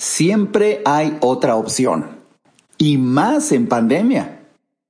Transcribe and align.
Siempre 0.00 0.80
hay 0.86 1.18
otra 1.20 1.56
opción. 1.56 2.20
Y 2.78 2.96
más 2.96 3.52
en 3.52 3.66
pandemia. 3.66 4.46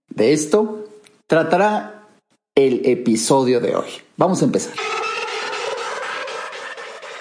De 0.09 0.33
esto 0.33 0.85
tratará 1.27 2.07
el 2.55 2.87
episodio 2.87 3.59
de 3.59 3.75
hoy. 3.75 3.88
Vamos 4.17 4.41
a 4.41 4.45
empezar. 4.45 4.73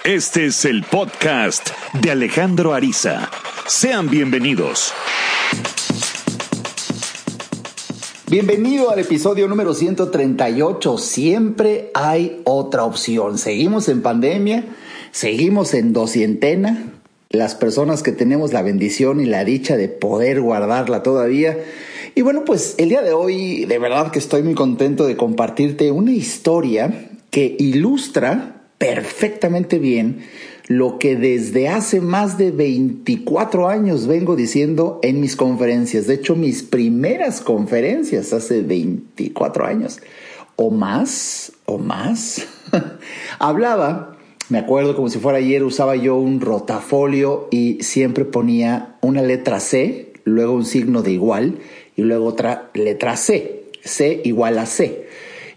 Este 0.04 0.46
es 0.46 0.64
el 0.66 0.84
podcast 0.84 1.70
de 2.00 2.12
Alejandro 2.12 2.74
Ariza. 2.74 3.28
Sean 3.66 4.08
bienvenidos. 4.08 4.92
Bienvenido 8.28 8.92
al 8.92 9.00
episodio 9.00 9.48
número 9.48 9.74
138. 9.74 10.96
Siempre 10.96 11.90
hay 11.94 12.40
otra 12.44 12.84
opción. 12.84 13.36
Seguimos 13.36 13.88
en 13.88 14.00
pandemia, 14.00 14.64
seguimos 15.10 15.74
en 15.74 15.92
doscientena, 15.92 16.89
las 17.30 17.54
personas 17.54 18.02
que 18.02 18.10
tenemos 18.10 18.52
la 18.52 18.62
bendición 18.62 19.20
y 19.20 19.24
la 19.24 19.44
dicha 19.44 19.76
de 19.76 19.88
poder 19.88 20.40
guardarla 20.40 21.02
todavía. 21.02 21.58
Y 22.16 22.22
bueno, 22.22 22.44
pues 22.44 22.74
el 22.78 22.88
día 22.88 23.02
de 23.02 23.12
hoy 23.12 23.64
de 23.66 23.78
verdad 23.78 24.10
que 24.10 24.18
estoy 24.18 24.42
muy 24.42 24.54
contento 24.54 25.06
de 25.06 25.16
compartirte 25.16 25.92
una 25.92 26.10
historia 26.10 27.08
que 27.30 27.56
ilustra 27.58 28.62
perfectamente 28.78 29.78
bien 29.78 30.22
lo 30.66 30.98
que 30.98 31.16
desde 31.16 31.68
hace 31.68 32.00
más 32.00 32.38
de 32.38 32.50
24 32.52 33.68
años 33.68 34.06
vengo 34.06 34.36
diciendo 34.36 35.00
en 35.02 35.20
mis 35.20 35.34
conferencias. 35.36 36.06
De 36.06 36.14
hecho, 36.14 36.36
mis 36.36 36.62
primeras 36.62 37.40
conferencias 37.40 38.32
hace 38.32 38.62
24 38.62 39.66
años 39.66 40.00
o 40.56 40.70
más, 40.70 41.52
o 41.64 41.78
más, 41.78 42.46
hablaba 43.38 44.09
me 44.50 44.58
acuerdo 44.58 44.96
como 44.96 45.08
si 45.08 45.18
fuera 45.18 45.38
ayer, 45.38 45.62
usaba 45.64 45.96
yo 45.96 46.16
un 46.16 46.40
rotafolio 46.40 47.48
y 47.50 47.82
siempre 47.82 48.24
ponía 48.24 48.96
una 49.00 49.22
letra 49.22 49.60
C, 49.60 50.12
luego 50.24 50.52
un 50.52 50.64
signo 50.64 51.02
de 51.02 51.12
igual 51.12 51.58
y 51.96 52.02
luego 52.02 52.26
otra 52.26 52.70
letra 52.74 53.16
C. 53.16 53.64
C 53.82 54.20
igual 54.24 54.58
a 54.58 54.66
C. 54.66 55.06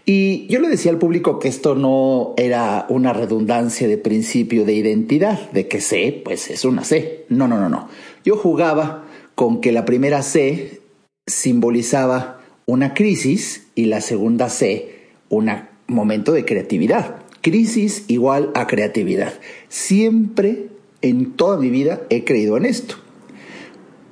Y 0.06 0.46
yo 0.48 0.60
le 0.60 0.68
decía 0.68 0.90
al 0.90 0.98
público 0.98 1.38
que 1.38 1.48
esto 1.48 1.74
no 1.74 2.34
era 2.36 2.86
una 2.88 3.12
redundancia 3.12 3.88
de 3.88 3.98
principio 3.98 4.64
de 4.64 4.74
identidad, 4.74 5.50
de 5.50 5.66
que 5.66 5.80
C, 5.80 6.22
pues 6.24 6.50
es 6.50 6.64
una 6.64 6.84
C. 6.84 7.24
No, 7.28 7.48
no, 7.48 7.58
no, 7.58 7.68
no. 7.68 7.88
Yo 8.24 8.36
jugaba 8.36 9.04
con 9.34 9.60
que 9.60 9.72
la 9.72 9.84
primera 9.84 10.22
C 10.22 10.80
simbolizaba 11.26 12.40
una 12.66 12.94
crisis 12.94 13.66
y 13.74 13.86
la 13.86 14.00
segunda 14.00 14.48
C 14.48 14.94
un 15.28 15.50
momento 15.86 16.32
de 16.32 16.44
creatividad. 16.44 17.23
Crisis 17.44 18.06
igual 18.08 18.50
a 18.54 18.66
creatividad. 18.66 19.34
Siempre 19.68 20.68
en 21.02 21.32
toda 21.32 21.58
mi 21.58 21.68
vida 21.68 22.00
he 22.08 22.24
creído 22.24 22.56
en 22.56 22.64
esto. 22.64 22.94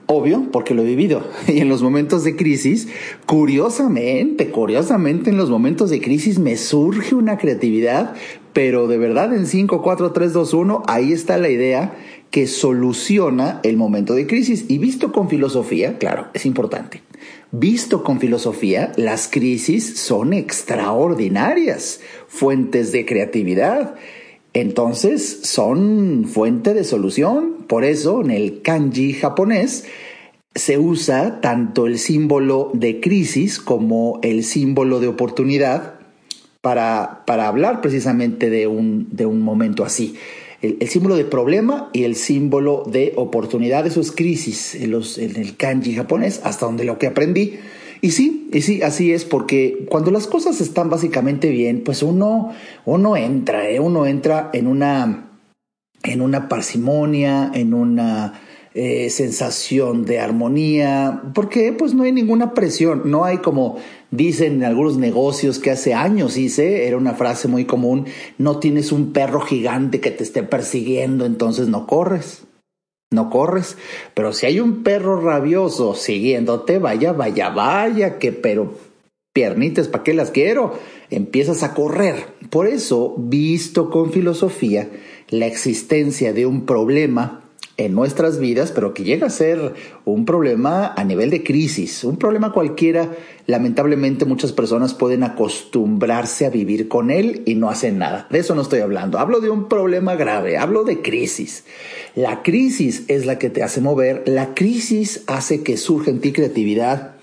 Obvio, 0.05 0.50
porque 0.52 0.75
lo 0.75 0.83
he 0.83 0.84
vivido. 0.84 1.27
Y 1.48 1.60
en 1.60 1.70
los 1.70 1.83
momentos 1.83 2.25
de 2.25 2.36
crisis, 2.36 2.88
curiosamente, 3.25 4.50
curiosamente 4.50 5.30
en 5.30 5.38
los 5.38 5.48
momentos 5.48 5.88
de 5.88 6.03
crisis 6.03 6.38
me 6.38 6.58
surge 6.58 7.14
una 7.14 7.38
creatividad, 7.38 8.14
pero 8.53 8.86
de 8.86 8.98
verdad 8.98 9.34
en 9.34 9.47
5, 9.47 9.80
4, 9.80 10.12
3, 10.12 10.34
2, 10.34 10.53
1, 10.53 10.83
ahí 10.86 11.14
está 11.14 11.38
la 11.38 11.48
idea 11.48 11.94
que 12.30 12.47
soluciona 12.47 13.60
el 13.62 13.78
momento 13.78 14.12
de 14.12 14.27
crisis. 14.27 14.66
Y 14.69 14.77
visto 14.77 15.10
con 15.10 15.30
filosofía, 15.30 15.97
claro, 15.97 16.27
es 16.34 16.44
importante. 16.44 17.00
Visto 17.55 18.03
con 18.03 18.19
filosofía, 18.19 18.92
las 18.97 19.28
crisis 19.28 19.98
son 19.98 20.33
extraordinarias, 20.33 22.00
fuentes 22.27 22.92
de 22.92 23.05
creatividad. 23.05 23.94
Entonces 24.55 25.41
son 25.42 26.25
fuente 26.25 26.72
de 26.72 26.83
solución. 26.83 27.67
Por 27.69 27.84
eso 27.84 28.22
en 28.22 28.31
el 28.31 28.62
kanji 28.62 29.12
japonés 29.12 29.84
se 30.55 30.78
usa 30.78 31.42
tanto 31.42 31.86
el 31.86 31.98
símbolo 31.98 32.70
de 32.72 33.00
crisis 33.00 33.59
como 33.59 34.19
el 34.22 34.44
símbolo 34.44 34.98
de 34.98 35.09
oportunidad 35.09 35.97
para, 36.62 37.22
para 37.26 37.49
hablar 37.49 37.82
precisamente 37.82 38.49
de 38.49 38.66
un, 38.66 39.09
de 39.10 39.26
un 39.26 39.43
momento 39.43 39.84
así 39.84 40.16
el, 40.62 40.89
símbolo 40.89 41.17
de 41.17 41.25
problema 41.25 41.91
y 41.93 42.05
el 42.05 42.15
símbolo 42.15 42.84
de 42.87 43.12
oportunidad. 43.17 43.87
Eso 43.87 44.00
es 44.00 44.12
crisis 44.12 44.75
en, 44.75 44.93
los, 44.93 45.19
en 45.19 45.37
el 45.37 45.56
kanji 45.56 45.95
japonés, 45.95 46.41
hasta 46.45 46.67
donde 46.67 46.84
lo 46.84 46.99
que 46.99 47.09
aprendí. 47.09 47.59
Y 48.00 48.12
sí, 48.12 48.49
y 48.53 48.62
sí, 48.62 48.83
así 48.83 49.12
es, 49.12 49.25
porque 49.25 49.87
cuando 49.89 50.11
las 50.11 50.27
cosas 50.27 50.61
están 50.61 50.91
básicamente 50.91 51.50
bien, 51.50 51.83
pues 51.84 52.03
uno, 52.03 52.53
entra, 53.17 53.69
¿eh? 53.71 53.78
uno 53.78 54.06
entra 54.06 54.50
en 54.53 54.67
una, 54.67 55.31
en 56.03 56.21
una 56.21 56.49
parsimonia, 56.49 57.50
en 57.55 57.75
una 57.75 58.41
eh, 58.75 59.09
sensación 59.11 60.05
de 60.05 60.19
armonía, 60.19 61.23
porque 61.34 61.73
pues 61.73 61.94
no 61.94 62.03
hay 62.03 62.12
ninguna 62.12 62.55
presión, 62.55 63.03
no 63.05 63.25
hay 63.25 63.39
como 63.39 63.79
dicen 64.12 64.53
en 64.53 64.65
algunos 64.65 64.99
negocios 64.99 65.59
que 65.59 65.73
hace 65.73 65.95
años 65.95 66.37
hice, 66.37 66.87
era 66.87 66.97
una 66.97 67.15
frase 67.15 67.49
muy 67.49 67.65
común, 67.65 68.06
no 68.39 68.61
tienes 68.61 68.93
un 68.93 69.12
perro 69.12 69.41
gigante 69.41 70.00
que 70.00 70.12
te 70.12 70.23
esté 70.23 70.45
persiguiendo, 70.45 71.27
entonces 71.27 71.67
no 71.67 71.89
corres. 71.89 72.45
No 73.11 73.28
corres, 73.28 73.77
pero 74.15 74.33
si 74.33 74.47
hay 74.47 74.59
un 74.59 74.83
perro 74.83 75.21
rabioso 75.21 75.95
siguiéndote, 75.95 76.78
vaya, 76.78 77.12
vaya, 77.12 77.50
vaya, 77.50 78.19
que 78.19 78.33
pero 78.33 78.73
piernitas, 79.34 79.89
¿para 79.89 80.03
qué 80.03 80.15
las 80.15 80.31
quiero? 80.31 80.79
Empiezas 81.11 81.62
a 81.62 81.75
correr. 81.75 82.25
Por 82.49 82.67
eso, 82.67 83.15
visto 83.19 83.91
con 83.91 84.12
filosofía, 84.12 84.89
la 85.29 85.47
existencia 85.47 86.33
de 86.33 86.47
un 86.47 86.65
problema 86.65 87.41
en 87.77 87.94
nuestras 87.94 88.38
vidas, 88.38 88.71
pero 88.71 88.93
que 88.93 89.05
llega 89.05 89.27
a 89.27 89.31
ser 89.31 89.75
un 90.05 90.25
problema 90.25 90.93
a 90.94 91.05
nivel 91.05 91.31
de 91.31 91.43
crisis, 91.43 92.05
un 92.05 92.16
problema 92.16 92.53
cualquiera. 92.53 93.10
Lamentablemente 93.47 94.25
muchas 94.25 94.53
personas 94.53 94.94
pueden 94.94 95.22
acostumbrarse 95.22 96.47
a 96.47 96.50
vivir 96.50 96.88
con 96.88 97.11
él 97.11 97.43
y 97.47 97.55
no 97.55 97.71
hacen 97.71 97.99
nada. 97.99 98.27
De 98.31 98.38
eso 98.38 98.55
no 98.55 98.62
estoy 98.62 98.81
hablando. 98.81 99.19
Hablo 99.19 99.41
de 99.41 99.50
un 99.50 99.69
problema 99.69 100.15
grave, 100.16 100.59
hablo 100.59 100.84
de 100.84 101.00
crisis. 101.00 101.65
La 102.15 102.43
crisis 102.43 103.05
es 103.09 103.25
la 103.25 103.38
que 103.38 103.50
te 103.50 103.62
hace 103.62 103.81
mover, 103.81 104.22
la 104.27 104.55
crisis 104.55 105.22
hace 105.27 105.62
que 105.62 105.77
surja 105.77 106.11
en 106.11 106.21
ti 106.21 106.32
creatividad. 106.32 107.16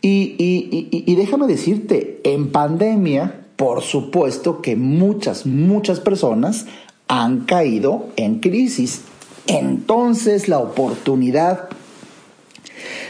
Y, 0.00 0.34
y, 0.36 1.04
y 1.06 1.14
déjame 1.14 1.46
decirte, 1.46 2.20
en 2.24 2.50
pandemia, 2.50 3.46
por 3.54 3.82
supuesto 3.82 4.60
que 4.60 4.74
muchas, 4.74 5.46
muchas 5.46 6.00
personas 6.00 6.66
han 7.06 7.44
caído 7.44 8.08
en 8.16 8.40
crisis 8.40 9.02
entonces 9.46 10.48
la 10.48 10.58
oportunidad 10.58 11.68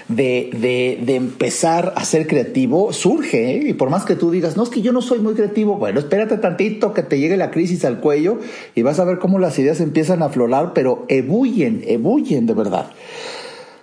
de, 0.09 0.99
de, 1.05 1.17
empezar 1.17 1.93
a 1.97 2.05
ser 2.05 2.27
creativo 2.27 2.93
surge. 2.93 3.57
¿eh? 3.57 3.69
Y 3.69 3.73
por 3.75 3.91
más 3.91 4.05
que 4.05 4.17
tú 4.17 4.31
digas, 4.31 4.57
no 4.57 4.63
es 4.63 4.69
que 4.69 4.83
yo 4.83 4.93
no 4.93 5.03
soy 5.03 5.21
muy 5.21 5.35
creativo, 5.35 5.77
bueno, 5.77 6.01
espérate 6.01 6.37
tantito 6.39 6.93
que 6.93 7.03
te 7.03 7.19
llegue 7.19 7.37
la 7.37 7.51
crisis 7.51 7.85
al 7.85 8.01
cuello 8.01 8.39
y 8.75 8.83
vas 8.83 8.99
a 8.99 9.05
ver 9.05 9.19
cómo 9.19 9.39
las 9.39 9.59
ideas 9.59 9.81
empiezan 9.81 10.23
a 10.23 10.27
aflorar, 10.27 10.73
pero 10.75 11.05
ebullen, 11.09 11.83
ebullen 11.87 12.47
de 12.47 12.55
verdad. 12.55 12.91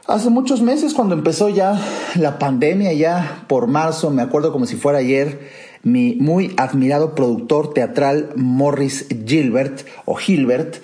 Hace 0.08 0.30
muchos 0.32 0.62
meses, 0.62 0.96
cuando 0.96 1.14
empezó 1.14 1.50
ya 1.50 1.80
la 2.16 2.40
pandemia, 2.40 2.94
ya 2.94 3.44
por 3.48 3.68
marzo, 3.68 4.10
me 4.10 4.24
acuerdo 4.24 4.52
como 4.52 4.66
si 4.66 4.76
fuera 4.76 4.98
ayer, 5.00 5.40
mi 5.84 6.16
muy 6.16 6.54
admirado 6.58 7.16
productor 7.16 7.74
teatral 7.74 8.32
Morris 8.36 9.08
Gilbert 9.26 9.86
o 10.06 10.16
Gilbert 10.16 10.78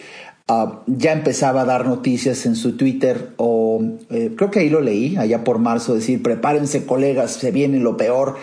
Ah, 0.48 0.84
ya 0.86 1.12
empezaba 1.12 1.62
a 1.62 1.66
dar 1.66 1.88
noticias 1.88 2.46
en 2.46 2.56
su 2.56 2.78
Twitter 2.78 3.34
o 3.38 3.82
eh, 4.12 4.34
creo 4.38 4.52
que 4.52 4.60
ahí 4.60 4.70
lo 4.70 4.80
leí, 4.80 5.18
allá 5.18 5.44
por 5.44 5.58
marzo, 5.58 5.96
decir, 5.96 6.22
prepárense 6.22 6.86
colegas, 6.86 7.32
se 7.32 7.50
viene 7.52 7.80
lo 7.80 7.98
peor. 7.98 8.36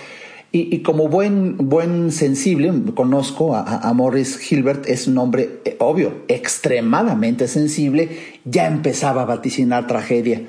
Y, 0.55 0.81
como 0.81 1.09
buen, 1.09 1.57
buen 1.57 2.13
sensible, 2.13 2.71
conozco 2.95 3.57
a, 3.57 3.91
Morris 3.95 4.37
Gilbert, 4.37 4.87
es 4.87 5.07
un 5.07 5.17
hombre, 5.17 5.61
eh, 5.65 5.77
obvio, 5.79 6.25
extremadamente 6.29 7.49
sensible, 7.49 8.19
ya 8.45 8.67
empezaba 8.67 9.23
a 9.23 9.25
vaticinar 9.25 9.87
tragedia. 9.87 10.43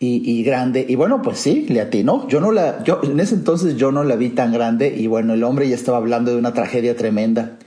Y, 0.00 0.42
grande. 0.44 0.84
Y 0.88 0.94
bueno, 0.96 1.22
pues 1.22 1.38
sí, 1.38 1.66
le 1.68 1.80
atinó. 1.80 2.28
Yo 2.28 2.40
no 2.40 2.52
la, 2.52 2.84
yo, 2.84 3.00
en 3.02 3.18
ese 3.18 3.34
entonces 3.34 3.76
yo 3.76 3.90
no 3.90 4.04
la 4.04 4.16
vi 4.16 4.28
tan 4.28 4.52
grande 4.52 4.94
y 4.96 5.08
bueno, 5.08 5.34
el 5.34 5.42
hombre 5.42 5.68
ya 5.68 5.74
estaba 5.74 5.96
hablando 5.96 6.30
de 6.30 6.36
una 6.36 6.52
tragedia 6.52 6.96
tremenda. 6.96 7.57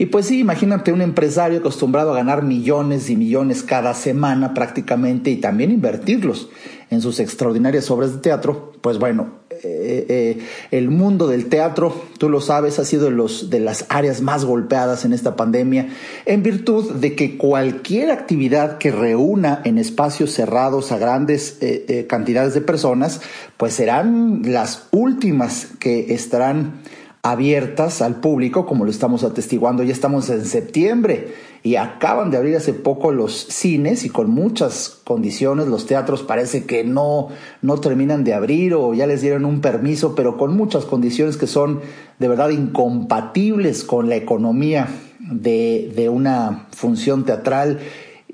Y 0.00 0.06
pues 0.06 0.24
sí, 0.24 0.38
imagínate 0.38 0.94
un 0.94 1.02
empresario 1.02 1.58
acostumbrado 1.58 2.12
a 2.12 2.16
ganar 2.16 2.42
millones 2.42 3.10
y 3.10 3.16
millones 3.16 3.62
cada 3.62 3.92
semana 3.92 4.54
prácticamente 4.54 5.30
y 5.30 5.36
también 5.36 5.70
invertirlos 5.70 6.48
en 6.88 7.02
sus 7.02 7.20
extraordinarias 7.20 7.90
obras 7.90 8.14
de 8.14 8.20
teatro. 8.20 8.72
Pues 8.80 8.98
bueno, 8.98 9.40
eh, 9.50 10.06
eh, 10.08 10.38
el 10.70 10.88
mundo 10.88 11.26
del 11.26 11.50
teatro, 11.50 11.94
tú 12.16 12.30
lo 12.30 12.40
sabes, 12.40 12.78
ha 12.78 12.86
sido 12.86 13.04
de, 13.04 13.10
los, 13.10 13.50
de 13.50 13.60
las 13.60 13.84
áreas 13.90 14.22
más 14.22 14.46
golpeadas 14.46 15.04
en 15.04 15.12
esta 15.12 15.36
pandemia, 15.36 15.90
en 16.24 16.42
virtud 16.42 16.92
de 16.92 17.14
que 17.14 17.36
cualquier 17.36 18.10
actividad 18.10 18.78
que 18.78 18.92
reúna 18.92 19.60
en 19.66 19.76
espacios 19.76 20.30
cerrados 20.30 20.92
a 20.92 20.98
grandes 20.98 21.58
eh, 21.60 22.06
cantidades 22.08 22.54
de 22.54 22.62
personas, 22.62 23.20
pues 23.58 23.74
serán 23.74 24.40
las 24.46 24.88
últimas 24.92 25.66
que 25.78 26.14
estarán 26.14 26.80
abiertas 27.22 28.00
al 28.00 28.16
público, 28.20 28.64
como 28.64 28.84
lo 28.84 28.90
estamos 28.90 29.24
atestiguando, 29.24 29.82
ya 29.82 29.92
estamos 29.92 30.30
en 30.30 30.44
septiembre 30.44 31.34
y 31.62 31.76
acaban 31.76 32.30
de 32.30 32.38
abrir 32.38 32.56
hace 32.56 32.72
poco 32.72 33.12
los 33.12 33.34
cines 33.34 34.04
y 34.04 34.08
con 34.08 34.30
muchas 34.30 35.00
condiciones 35.04 35.66
los 35.68 35.86
teatros 35.86 36.22
parece 36.22 36.64
que 36.64 36.84
no, 36.84 37.28
no 37.60 37.78
terminan 37.78 38.24
de 38.24 38.32
abrir 38.32 38.72
o 38.72 38.94
ya 38.94 39.06
les 39.06 39.20
dieron 39.20 39.44
un 39.44 39.60
permiso, 39.60 40.14
pero 40.14 40.38
con 40.38 40.56
muchas 40.56 40.86
condiciones 40.86 41.36
que 41.36 41.46
son 41.46 41.80
de 42.18 42.28
verdad 42.28 42.48
incompatibles 42.50 43.84
con 43.84 44.08
la 44.08 44.16
economía 44.16 44.88
de, 45.18 45.92
de 45.94 46.08
una 46.08 46.68
función 46.70 47.24
teatral. 47.26 47.80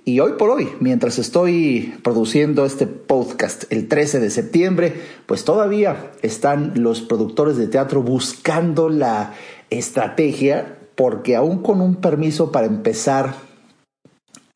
Y 0.08 0.20
hoy 0.20 0.34
por 0.38 0.50
hoy, 0.50 0.68
mientras 0.78 1.18
estoy 1.18 1.98
produciendo 2.04 2.64
este 2.64 2.86
podcast 2.86 3.64
el 3.72 3.88
13 3.88 4.20
de 4.20 4.30
septiembre, 4.30 4.94
pues 5.26 5.44
todavía 5.44 6.12
están 6.22 6.74
los 6.76 7.00
productores 7.00 7.56
de 7.56 7.66
teatro 7.66 8.02
buscando 8.02 8.88
la 8.88 9.34
estrategia 9.68 10.78
porque 10.94 11.34
aún 11.34 11.60
con 11.60 11.80
un 11.80 11.96
permiso 11.96 12.52
para 12.52 12.68
empezar 12.68 13.34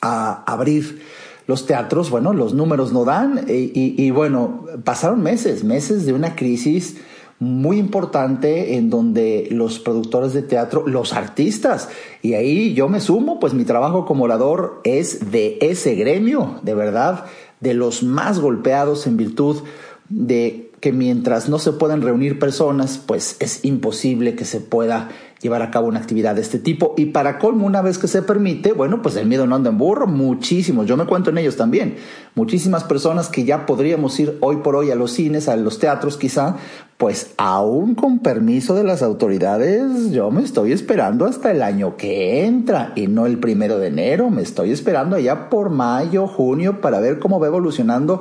a 0.01 0.45
abrir 0.45 1.03
los 1.49 1.67
teatros, 1.67 2.11
bueno, 2.11 2.33
los 2.33 2.55
números 2.55 2.93
no 2.93 3.05
dan 3.05 3.45
y, 3.49 4.09
bueno, 4.13 4.67
pasaron 4.85 5.21
meses, 5.21 5.65
meses 5.65 6.07
de 6.07 6.13
una 6.13 6.37
crisis 6.37 6.99
muy 7.41 7.79
importante 7.79 8.77
en 8.77 8.91
donde 8.91 9.49
los 9.51 9.79
productores 9.79 10.35
de 10.35 10.43
teatro, 10.43 10.87
los 10.87 11.15
artistas, 11.15 11.89
y 12.23 12.35
ahí 12.35 12.75
yo 12.75 12.89
me 12.89 13.01
sumo, 13.01 13.41
pues 13.41 13.55
mi 13.55 13.65
trabajo 13.65 14.05
como 14.05 14.25
orador 14.25 14.81
es 14.85 15.33
de 15.33 15.59
ese 15.63 15.95
gremio, 15.95 16.61
de 16.63 16.75
verdad, 16.75 17.25
de 17.61 17.75
los 17.75 18.03
más 18.03 18.39
golpeados 18.39 19.07
en 19.07 19.17
virtud 19.17 19.63
de 20.11 20.71
que 20.81 20.93
mientras 20.93 21.49
no 21.49 21.59
se 21.59 21.73
puedan 21.73 22.03
reunir 22.03 22.39
personas, 22.39 22.99
pues 22.99 23.37
es 23.41 23.65
imposible 23.65 24.35
que 24.35 24.45
se 24.45 24.61
pueda 24.61 25.09
llevar 25.41 25.63
a 25.63 25.71
cabo 25.71 25.89
una 25.89 26.01
actividad 26.01 26.35
de 26.35 26.43
este 26.43 26.59
tipo. 26.59 26.95
Y 26.97 27.07
para 27.07 27.39
colmo, 27.39 27.67
una 27.67 27.83
vez 27.83 27.99
que 27.99 28.09
se 28.09 28.23
permite, 28.23 28.73
bueno, 28.73 29.03
pues 29.03 29.17
el 29.17 29.27
miedo 29.27 29.47
no 29.47 29.57
anda 29.57 29.71
en 29.71 29.79
burro, 29.79 30.07
muchísimos, 30.07 30.87
yo 30.87 30.97
me 30.97 31.07
cuento 31.07 31.31
en 31.31 31.39
ellos 31.39 31.57
también, 31.57 31.97
muchísimas 32.35 32.85
personas 32.85 33.29
que 33.29 33.45
ya 33.45 33.67
podríamos 33.67 34.19
ir 34.21 34.37
hoy 34.41 34.57
por 34.57 34.77
hoy 34.77 34.91
a 34.91 34.95
los 34.95 35.13
cines, 35.13 35.49
a 35.49 35.57
los 35.57 35.79
teatros 35.79 36.17
quizá, 36.17 36.57
pues 36.99 37.33
aún 37.39 37.95
con 37.95 38.19
permiso 38.19 38.75
de 38.75 38.85
las 38.85 39.03
autoridades, 39.03 40.11
yo 40.11 40.31
me 40.31 40.43
estoy 40.43 40.73
esperando 40.73 41.25
hasta 41.25 41.51
el 41.51 41.63
año 41.63 41.97
que 41.97 42.45
entra 42.45 42.93
y 42.95 43.07
no 43.07 43.25
el 43.25 43.39
primero 43.39 43.79
de 43.79 43.89
enero, 43.89 44.29
me 44.29 44.43
estoy 44.43 44.71
esperando 44.71 45.17
allá 45.17 45.49
por 45.49 45.71
mayo, 45.71 46.27
junio 46.27 46.81
para 46.83 47.01
ver 47.01 47.19
cómo 47.19 47.41
va 47.41 47.47
evolucionando. 47.47 48.21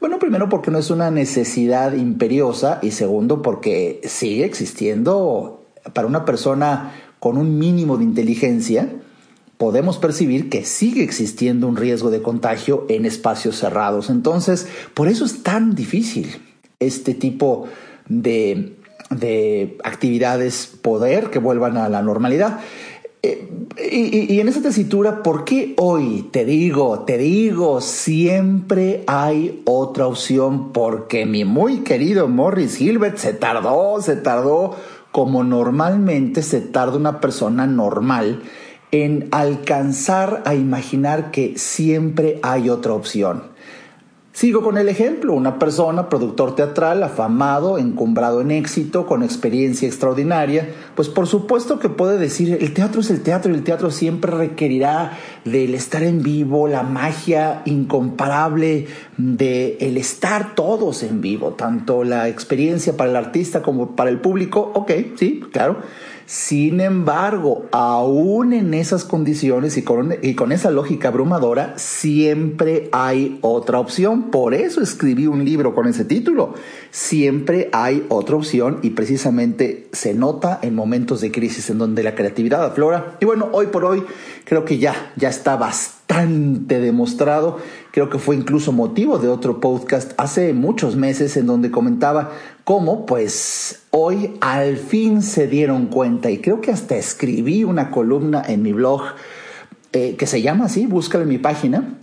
Bueno, 0.00 0.18
primero 0.18 0.48
porque 0.48 0.70
no 0.70 0.78
es 0.78 0.90
una 0.90 1.10
necesidad 1.10 1.92
imperiosa 1.92 2.78
y 2.82 2.90
segundo 2.90 3.42
porque 3.42 4.00
sigue 4.04 4.44
existiendo 4.44 5.63
para 5.92 6.06
una 6.06 6.24
persona 6.24 6.92
con 7.18 7.36
un 7.38 7.58
mínimo 7.58 7.96
de 7.96 8.04
inteligencia, 8.04 8.88
podemos 9.56 9.98
percibir 9.98 10.50
que 10.50 10.64
sigue 10.64 11.02
existiendo 11.02 11.68
un 11.68 11.76
riesgo 11.76 12.10
de 12.10 12.22
contagio 12.22 12.86
en 12.88 13.06
espacios 13.06 13.56
cerrados. 13.56 14.10
Entonces, 14.10 14.66
por 14.94 15.08
eso 15.08 15.24
es 15.24 15.42
tan 15.42 15.74
difícil 15.74 16.36
este 16.80 17.14
tipo 17.14 17.66
de, 18.08 18.76
actividades 19.84 20.66
poder 20.82 21.30
que 21.30 21.38
vuelvan 21.38 21.76
a 21.76 21.88
la 21.88 22.02
normalidad. 22.02 22.60
Eh, 23.22 23.48
y, 23.90 24.34
y, 24.34 24.40
en 24.40 24.48
esa 24.48 24.60
tesitura, 24.60 25.22
¿por 25.22 25.44
qué 25.44 25.72
hoy 25.78 26.28
te 26.30 26.44
digo, 26.44 27.04
te 27.06 27.16
digo, 27.16 27.80
siempre 27.80 29.02
hay 29.06 29.62
otra 29.64 30.06
opción? 30.06 30.72
Porque 30.72 31.24
mi 31.24 31.46
muy 31.46 31.78
querido 31.78 32.28
Morris 32.28 32.76
Gilbert 32.76 33.16
se 33.16 33.32
tardó, 33.32 34.02
se 34.02 34.16
tardó 34.16 34.76
como 35.14 35.44
normalmente 35.44 36.42
se 36.42 36.60
tarda 36.60 36.96
una 36.96 37.20
persona 37.20 37.68
normal 37.68 38.42
en 38.90 39.28
alcanzar 39.30 40.42
a 40.44 40.56
imaginar 40.56 41.30
que 41.30 41.56
siempre 41.56 42.40
hay 42.42 42.68
otra 42.68 42.94
opción. 42.94 43.53
Sigo 44.34 44.64
con 44.64 44.78
el 44.78 44.88
ejemplo, 44.88 45.32
una 45.32 45.60
persona, 45.60 46.08
productor 46.08 46.56
teatral, 46.56 47.04
afamado, 47.04 47.78
encumbrado 47.78 48.40
en 48.40 48.50
éxito, 48.50 49.06
con 49.06 49.22
experiencia 49.22 49.86
extraordinaria, 49.86 50.70
pues 50.96 51.08
por 51.08 51.28
supuesto 51.28 51.78
que 51.78 51.88
puede 51.88 52.18
decir, 52.18 52.58
el 52.60 52.74
teatro 52.74 53.00
es 53.00 53.10
el 53.10 53.22
teatro 53.22 53.52
y 53.52 53.54
el 53.54 53.62
teatro 53.62 53.92
siempre 53.92 54.32
requerirá 54.32 55.16
del 55.44 55.76
estar 55.76 56.02
en 56.02 56.24
vivo, 56.24 56.66
la 56.66 56.82
magia 56.82 57.62
incomparable 57.64 58.88
de 59.16 59.76
el 59.80 59.96
estar 59.96 60.56
todos 60.56 61.04
en 61.04 61.20
vivo, 61.20 61.52
tanto 61.52 62.02
la 62.02 62.28
experiencia 62.28 62.96
para 62.96 63.10
el 63.10 63.16
artista 63.16 63.62
como 63.62 63.94
para 63.94 64.10
el 64.10 64.18
público, 64.18 64.72
ok, 64.74 64.90
sí, 65.14 65.44
claro. 65.52 65.76
Sin 66.26 66.80
embargo, 66.80 67.66
aún 67.72 68.52
en 68.52 68.72
esas 68.72 69.04
condiciones 69.04 69.76
y 69.76 69.82
con, 69.82 70.52
esa 70.52 70.70
lógica 70.70 71.08
abrumadora, 71.08 71.74
siempre 71.76 72.88
hay 72.92 73.38
otra 73.42 73.78
opción. 73.78 74.30
Por 74.30 74.54
eso 74.54 74.80
escribí 74.80 75.26
un 75.26 75.44
libro 75.44 75.74
con 75.74 75.86
ese 75.86 76.04
título. 76.04 76.54
Siempre 76.90 77.68
hay 77.72 78.06
otra 78.08 78.36
opción 78.36 78.78
y 78.82 78.90
precisamente 78.90 79.88
se 79.92 80.14
nota 80.14 80.58
en 80.62 80.74
momentos 80.74 81.20
de 81.20 81.30
crisis 81.30 81.68
en 81.70 81.78
donde 81.78 82.02
la 82.02 82.14
creatividad 82.14 82.64
aflora. 82.64 83.16
Y 83.20 83.26
bueno, 83.26 83.50
hoy 83.52 83.66
por 83.66 83.84
hoy 83.84 84.02
creo 84.44 84.64
que 84.64 84.78
ya, 84.78 85.12
ya 85.16 85.28
está 85.28 85.56
bastante 85.56 85.93
demostrado. 86.08 87.58
Creo 87.90 88.10
que 88.10 88.18
fue 88.18 88.36
incluso 88.36 88.72
motivo 88.72 89.18
de 89.18 89.28
otro 89.28 89.60
podcast 89.60 90.12
hace 90.16 90.52
muchos 90.52 90.96
meses 90.96 91.36
en 91.36 91.46
donde 91.46 91.70
comentaba 91.70 92.32
cómo 92.64 93.06
pues 93.06 93.82
hoy 93.90 94.36
al 94.40 94.76
fin 94.76 95.22
se 95.22 95.46
dieron 95.46 95.86
cuenta 95.86 96.30
y 96.30 96.38
creo 96.38 96.60
que 96.60 96.70
hasta 96.70 96.96
escribí 96.96 97.64
una 97.64 97.90
columna 97.90 98.42
en 98.46 98.62
mi 98.62 98.72
blog 98.72 99.02
eh, 99.92 100.16
que 100.16 100.26
se 100.26 100.42
llama 100.42 100.64
así, 100.64 100.86
búscala 100.86 101.22
en 101.22 101.30
mi 101.30 101.38
página, 101.38 101.98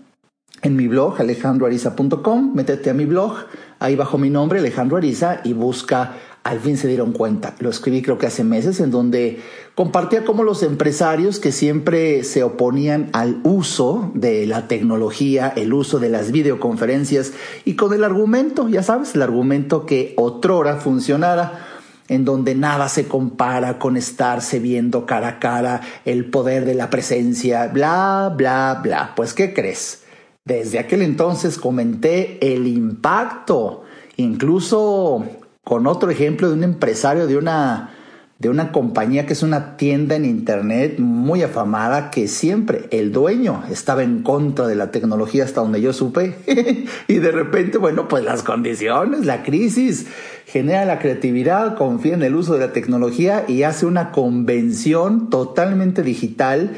en 0.62 0.76
mi 0.76 0.88
blog 0.88 1.20
alejandroariza.com, 1.20 2.54
métete 2.54 2.90
a 2.90 2.94
mi 2.94 3.06
blog, 3.06 3.34
ahí 3.80 3.96
bajo 3.96 4.18
mi 4.18 4.30
nombre 4.30 4.60
Alejandro 4.60 4.98
Ariza 4.98 5.42
y 5.44 5.54
busca 5.54 6.16
al 6.44 6.60
fin 6.60 6.76
se 6.76 6.88
dieron 6.88 7.12
cuenta. 7.12 7.54
Lo 7.60 7.70
escribí 7.70 8.02
creo 8.02 8.18
que 8.18 8.26
hace 8.26 8.44
meses 8.44 8.80
en 8.80 8.90
donde 8.90 9.40
compartía 9.76 10.26
cómo 10.26 10.44
los 10.44 10.64
empresarios 10.64 11.40
que 11.40 11.52
siempre 11.52 12.24
se 12.24 12.44
oponían 12.44 13.10
al 13.14 13.42
uso 13.44 14.12
de 14.16 14.48
la 14.48 14.68
tecnología, 14.68 15.54
el 15.56 15.74
uso 15.74 16.00
de 16.00 16.10
las 16.10 16.32
videoconferencias 16.32 17.34
y 17.64 17.76
con 17.76 17.94
el 17.94 18.04
argumento, 18.04 18.68
ya 18.70 18.82
sabes, 18.82 19.14
el 19.14 19.22
argumento 19.22 19.86
que 19.86 20.14
otrora 20.18 20.78
funcionara 20.78 21.68
en 22.08 22.26
donde 22.26 22.56
nada 22.56 22.90
se 22.90 23.08
compara 23.08 23.78
con 23.78 23.96
estarse 23.96 24.60
viendo 24.60 25.06
cara 25.06 25.28
a 25.28 25.40
cara, 25.40 25.82
el 26.06 26.26
poder 26.26 26.66
de 26.66 26.74
la 26.74 26.90
presencia, 26.90 27.68
bla, 27.68 28.34
bla, 28.36 28.82
bla. 28.84 29.14
Pues, 29.16 29.34
¿qué 29.34 29.54
crees? 29.54 30.02
Desde 30.44 30.80
aquel 30.80 31.04
entonces 31.04 31.60
comenté 31.60 32.40
el 32.54 32.66
impacto, 32.66 33.84
incluso 34.18 35.24
con 35.64 35.86
otro 35.86 36.10
ejemplo 36.10 36.50
de 36.50 36.56
un 36.56 36.64
empresario 36.64 37.28
de 37.28 37.38
una, 37.38 37.92
de 38.40 38.50
una 38.50 38.72
compañía 38.72 39.28
que 39.28 39.34
es 39.34 39.44
una 39.44 39.78
tienda 39.78 40.16
en 40.16 40.26
internet 40.26 40.98
muy 40.98 41.44
afamada 41.44 42.10
que 42.10 42.28
siempre 42.28 42.88
el 42.90 43.12
dueño 43.12 43.64
estaba 43.70 44.02
en 44.02 44.24
contra 44.24 44.66
de 44.66 44.74
la 44.74 44.90
tecnología 44.90 45.44
hasta 45.44 45.62
donde 45.62 45.80
yo 45.80 45.94
supe. 45.94 46.36
Y 47.08 47.20
de 47.20 47.32
repente, 47.32 47.78
bueno, 47.78 48.08
pues 48.08 48.24
las 48.24 48.42
condiciones, 48.42 49.28
la 49.28 49.44
crisis 49.44 50.08
genera 50.48 50.86
la 50.86 50.98
creatividad, 50.98 51.78
confía 51.78 52.16
en 52.16 52.24
el 52.24 52.34
uso 52.34 52.56
de 52.56 52.66
la 52.66 52.74
tecnología 52.74 53.46
y 53.48 53.62
hace 53.62 53.86
una 53.86 54.12
convención 54.12 55.30
totalmente 55.30 56.02
digital 56.02 56.72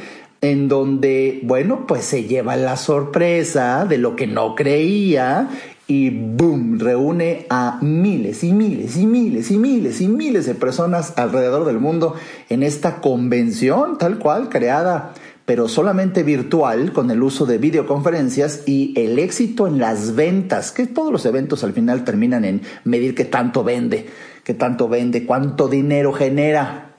en 0.44 0.68
donde, 0.68 1.40
bueno, 1.44 1.88
pues 1.88 2.04
se 2.04 2.26
lleva 2.26 2.58
la 2.58 2.76
sorpresa 2.76 3.86
de 3.86 3.98
lo 3.98 4.18
que 4.18 4.28
no 4.28 4.56
creía 4.56 5.50
y 5.88 6.10
boom, 6.10 6.80
reúne 6.80 7.46
a 7.50 7.80
miles 7.82 8.44
y 8.44 8.52
miles 8.52 8.98
y 8.98 9.06
miles 9.06 9.52
y 9.52 9.58
miles 9.58 10.02
y 10.02 10.10
miles 10.10 10.46
de 10.46 10.54
personas 10.54 11.14
alrededor 11.16 11.66
del 11.66 11.80
mundo 11.80 12.16
en 12.50 12.62
esta 12.62 13.00
convención 13.00 13.98
tal 13.98 14.20
cual 14.20 14.50
creada 14.50 15.14
pero 15.46 15.70
solamente 15.70 16.24
virtual 16.24 16.92
con 16.92 17.10
el 17.10 17.24
uso 17.24 17.46
de 17.46 17.58
videoconferencias 17.58 18.64
y 18.66 18.94
el 18.98 19.20
éxito 19.20 19.68
en 19.68 19.80
las 19.80 20.16
ventas, 20.16 20.72
que 20.72 20.88
todos 20.88 21.12
los 21.12 21.26
eventos 21.26 21.64
al 21.64 21.74
final 21.74 22.04
terminan 22.04 22.46
en 22.46 22.62
medir 22.86 23.14
qué 23.14 23.26
tanto 23.26 23.64
vende, 23.64 24.08
qué 24.44 24.54
tanto 24.54 24.88
vende, 24.88 25.26
cuánto 25.26 25.68
dinero 25.68 26.14
genera 26.14 26.96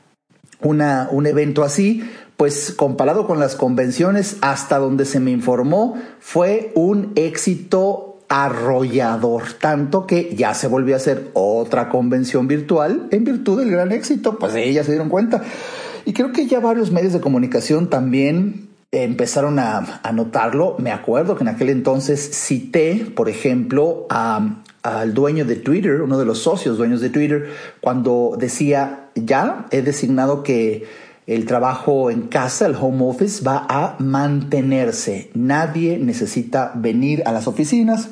una, 0.60 1.08
un 1.10 1.26
evento 1.26 1.62
así, 1.62 2.02
pues 2.36 2.72
comparado 2.72 3.26
con 3.26 3.38
las 3.38 3.54
convenciones, 3.54 4.36
hasta 4.40 4.78
donde 4.78 5.04
se 5.04 5.20
me 5.20 5.30
informó, 5.30 5.96
fue 6.20 6.72
un 6.74 7.12
éxito 7.14 8.18
arrollador, 8.28 9.44
tanto 9.60 10.06
que 10.06 10.34
ya 10.34 10.54
se 10.54 10.66
volvió 10.66 10.94
a 10.94 10.96
hacer 10.96 11.30
otra 11.34 11.88
convención 11.88 12.48
virtual 12.48 13.08
en 13.10 13.24
virtud 13.24 13.60
del 13.60 13.70
gran 13.70 13.92
éxito, 13.92 14.38
pues 14.38 14.54
ellas 14.54 14.86
se 14.86 14.92
dieron 14.92 15.08
cuenta. 15.08 15.42
Y 16.04 16.12
creo 16.12 16.32
que 16.32 16.46
ya 16.46 16.60
varios 16.60 16.90
medios 16.90 17.12
de 17.12 17.20
comunicación 17.20 17.88
también 17.88 18.68
empezaron 18.90 19.58
a, 19.58 20.00
notarlo. 20.12 20.76
Me 20.78 20.92
acuerdo 20.92 21.36
que 21.36 21.42
en 21.42 21.48
aquel 21.48 21.70
entonces 21.70 22.20
cité, 22.20 23.06
por 23.14 23.28
ejemplo, 23.28 24.06
al 24.08 25.14
dueño 25.14 25.44
de 25.44 25.56
Twitter, 25.56 26.02
uno 26.02 26.18
de 26.18 26.24
los 26.24 26.38
socios 26.38 26.76
dueños 26.78 27.00
de 27.00 27.10
Twitter, 27.10 27.50
cuando 27.80 28.36
decía, 28.38 29.10
ya 29.14 29.66
he 29.70 29.82
designado 29.82 30.42
que 30.42 30.84
el 31.26 31.46
trabajo 31.46 32.10
en 32.10 32.22
casa, 32.22 32.66
el 32.66 32.74
home 32.74 33.04
office, 33.06 33.42
va 33.42 33.66
a 33.68 33.96
mantenerse. 33.98 35.30
Nadie 35.34 35.98
necesita 35.98 36.72
venir 36.74 37.22
a 37.26 37.32
las 37.32 37.46
oficinas. 37.46 38.10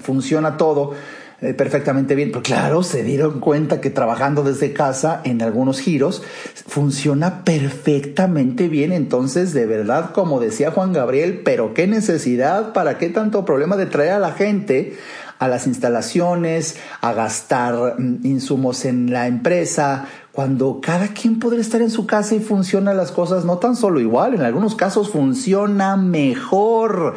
Funciona 0.00 0.56
todo 0.56 0.94
eh, 1.40 1.54
perfectamente 1.54 2.16
bien. 2.16 2.30
Pero 2.30 2.42
claro, 2.42 2.82
se 2.82 3.04
dieron 3.04 3.38
cuenta 3.38 3.80
que 3.80 3.90
trabajando 3.90 4.42
desde 4.42 4.72
casa 4.72 5.20
en 5.24 5.40
algunos 5.40 5.78
giros 5.78 6.22
funciona 6.66 7.44
perfectamente 7.44 8.68
bien. 8.68 8.92
Entonces, 8.92 9.52
de 9.52 9.66
verdad, 9.66 10.10
como 10.12 10.40
decía 10.40 10.72
Juan 10.72 10.92
Gabriel, 10.92 11.42
pero 11.44 11.74
qué 11.74 11.86
necesidad, 11.86 12.72
para 12.72 12.98
qué 12.98 13.08
tanto 13.10 13.44
problema 13.44 13.76
de 13.76 13.86
traer 13.86 14.12
a 14.12 14.18
la 14.18 14.32
gente 14.32 14.96
a 15.38 15.48
las 15.48 15.66
instalaciones, 15.66 16.76
a 17.00 17.12
gastar 17.12 17.94
mm, 17.98 18.26
insumos 18.26 18.84
en 18.84 19.12
la 19.12 19.26
empresa, 19.26 20.06
cuando 20.32 20.80
cada 20.80 21.08
quien 21.08 21.38
podría 21.38 21.60
estar 21.60 21.80
en 21.82 21.90
su 21.90 22.06
casa 22.06 22.34
y 22.34 22.40
funciona 22.40 22.94
las 22.94 23.10
cosas 23.10 23.44
no 23.44 23.58
tan 23.58 23.76
solo 23.76 24.00
igual, 24.00 24.34
en 24.34 24.42
algunos 24.42 24.74
casos 24.74 25.10
funciona 25.10 25.96
mejor. 25.96 27.16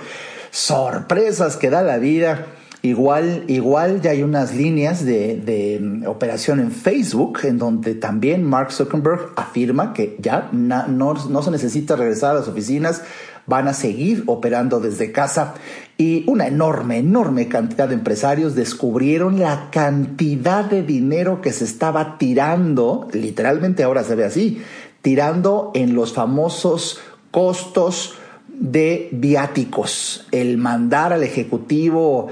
Sorpresas 0.52 1.56
que 1.56 1.70
da 1.70 1.82
la 1.82 1.98
vida. 1.98 2.48
Igual, 2.84 3.44
igual 3.48 4.02
ya 4.02 4.10
hay 4.10 4.24
unas 4.24 4.56
líneas 4.56 5.06
de, 5.06 5.36
de, 5.36 6.08
operación 6.08 6.60
en 6.60 6.72
Facebook 6.72 7.42
en 7.44 7.60
donde 7.60 7.94
también 7.94 8.44
Mark 8.44 8.72
Zuckerberg 8.72 9.34
afirma 9.36 9.94
que 9.94 10.18
ya 10.20 10.50
no, 10.52 10.88
no 11.14 11.44
se 11.44 11.52
necesita 11.52 11.96
regresar 11.96 12.32
a 12.32 12.40
las 12.40 12.48
oficinas, 12.48 13.04
van 13.52 13.68
a 13.68 13.74
seguir 13.74 14.24
operando 14.28 14.80
desde 14.80 15.12
casa. 15.12 15.56
Y 15.98 16.24
una 16.28 16.48
enorme, 16.48 17.00
enorme 17.00 17.50
cantidad 17.50 17.90
de 17.90 17.96
empresarios 17.96 18.56
descubrieron 18.56 19.40
la 19.40 19.70
cantidad 19.72 20.64
de 20.64 20.84
dinero 20.84 21.42
que 21.42 21.52
se 21.52 21.66
estaba 21.66 22.18
tirando, 22.18 23.10
literalmente 23.12 23.84
ahora 23.84 24.06
se 24.06 24.16
ve 24.16 24.24
así, 24.24 24.62
tirando 25.02 25.72
en 25.76 25.96
los 25.96 26.14
famosos 26.14 27.00
costos 27.30 28.16
de 28.48 29.10
viáticos, 29.12 30.28
el 30.32 30.58
mandar 30.58 31.12
al 31.12 31.24
ejecutivo 31.24 32.30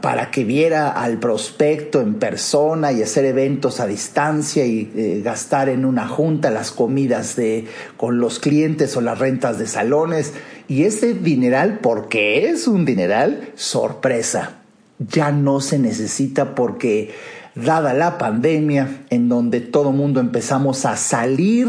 para 0.00 0.30
que 0.30 0.44
viera 0.44 0.90
al 0.90 1.18
prospecto 1.18 2.00
en 2.00 2.14
persona 2.14 2.92
y 2.92 3.02
hacer 3.02 3.24
eventos 3.24 3.80
a 3.80 3.86
distancia 3.86 4.64
y 4.64 4.92
eh, 4.94 5.22
gastar 5.24 5.68
en 5.68 5.84
una 5.84 6.06
junta 6.08 6.50
las 6.50 6.70
comidas 6.70 7.36
de, 7.36 7.66
con 7.96 8.18
los 8.18 8.38
clientes 8.38 8.96
o 8.96 9.00
las 9.00 9.18
rentas 9.18 9.58
de 9.58 9.66
salones. 9.66 10.34
Y 10.68 10.84
ese 10.84 11.14
dineral, 11.14 11.80
porque 11.80 12.48
es 12.48 12.68
un 12.68 12.84
dineral, 12.84 13.50
sorpresa, 13.54 14.62
ya 14.98 15.32
no 15.32 15.60
se 15.60 15.78
necesita 15.78 16.54
porque 16.54 17.12
dada 17.54 17.92
la 17.92 18.18
pandemia 18.18 19.04
en 19.10 19.28
donde 19.28 19.60
todo 19.60 19.92
mundo 19.92 20.20
empezamos 20.20 20.84
a 20.86 20.96
salir 20.96 21.68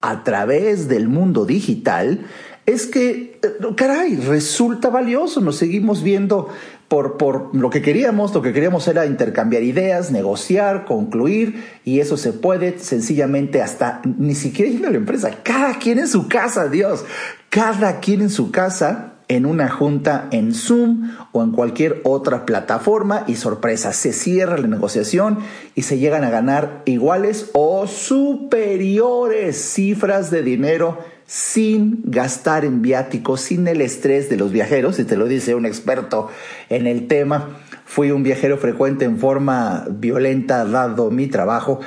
a 0.00 0.24
través 0.24 0.88
del 0.88 1.08
mundo 1.08 1.44
digital, 1.44 2.26
es 2.66 2.86
que, 2.86 3.38
eh, 3.42 3.74
caray, 3.76 4.16
resulta 4.16 4.88
valioso, 4.88 5.40
nos 5.40 5.56
seguimos 5.56 6.02
viendo 6.02 6.48
por, 6.90 7.18
por, 7.18 7.54
lo 7.54 7.70
que 7.70 7.82
queríamos, 7.82 8.34
lo 8.34 8.42
que 8.42 8.52
queríamos 8.52 8.88
era 8.88 9.06
intercambiar 9.06 9.62
ideas, 9.62 10.10
negociar, 10.10 10.86
concluir, 10.86 11.64
y 11.84 12.00
eso 12.00 12.16
se 12.16 12.32
puede 12.32 12.80
sencillamente 12.80 13.62
hasta 13.62 14.02
ni 14.04 14.34
siquiera 14.34 14.72
ir 14.72 14.84
a 14.84 14.90
la 14.90 14.96
empresa, 14.96 15.30
cada 15.44 15.78
quien 15.78 16.00
en 16.00 16.08
su 16.08 16.26
casa, 16.26 16.66
Dios, 16.66 17.04
cada 17.48 18.00
quien 18.00 18.22
en 18.22 18.28
su 18.28 18.50
casa 18.50 19.12
en 19.28 19.46
una 19.46 19.68
junta 19.68 20.26
en 20.32 20.52
Zoom 20.52 21.12
o 21.30 21.44
en 21.44 21.52
cualquier 21.52 22.00
otra 22.02 22.44
plataforma 22.44 23.22
y 23.28 23.36
sorpresa, 23.36 23.92
se 23.92 24.12
cierra 24.12 24.58
la 24.58 24.66
negociación 24.66 25.38
y 25.76 25.82
se 25.82 25.98
llegan 25.98 26.24
a 26.24 26.30
ganar 26.30 26.82
iguales 26.86 27.50
o 27.52 27.86
superiores 27.86 29.56
cifras 29.56 30.32
de 30.32 30.42
dinero 30.42 30.98
sin 31.30 32.02
gastar 32.06 32.64
en 32.64 32.82
viáticos, 32.82 33.40
sin 33.40 33.68
el 33.68 33.82
estrés 33.82 34.28
de 34.28 34.36
los 34.36 34.50
viajeros, 34.50 34.98
y 34.98 35.04
te 35.04 35.16
lo 35.16 35.26
dice 35.26 35.54
un 35.54 35.64
experto 35.64 36.28
en 36.68 36.88
el 36.88 37.06
tema. 37.06 37.60
Fui 37.84 38.10
un 38.10 38.24
viajero 38.24 38.58
frecuente 38.58 39.04
en 39.04 39.16
forma 39.16 39.86
violenta 39.88 40.64
dado 40.64 41.12
mi 41.12 41.28
trabajo. 41.28 41.78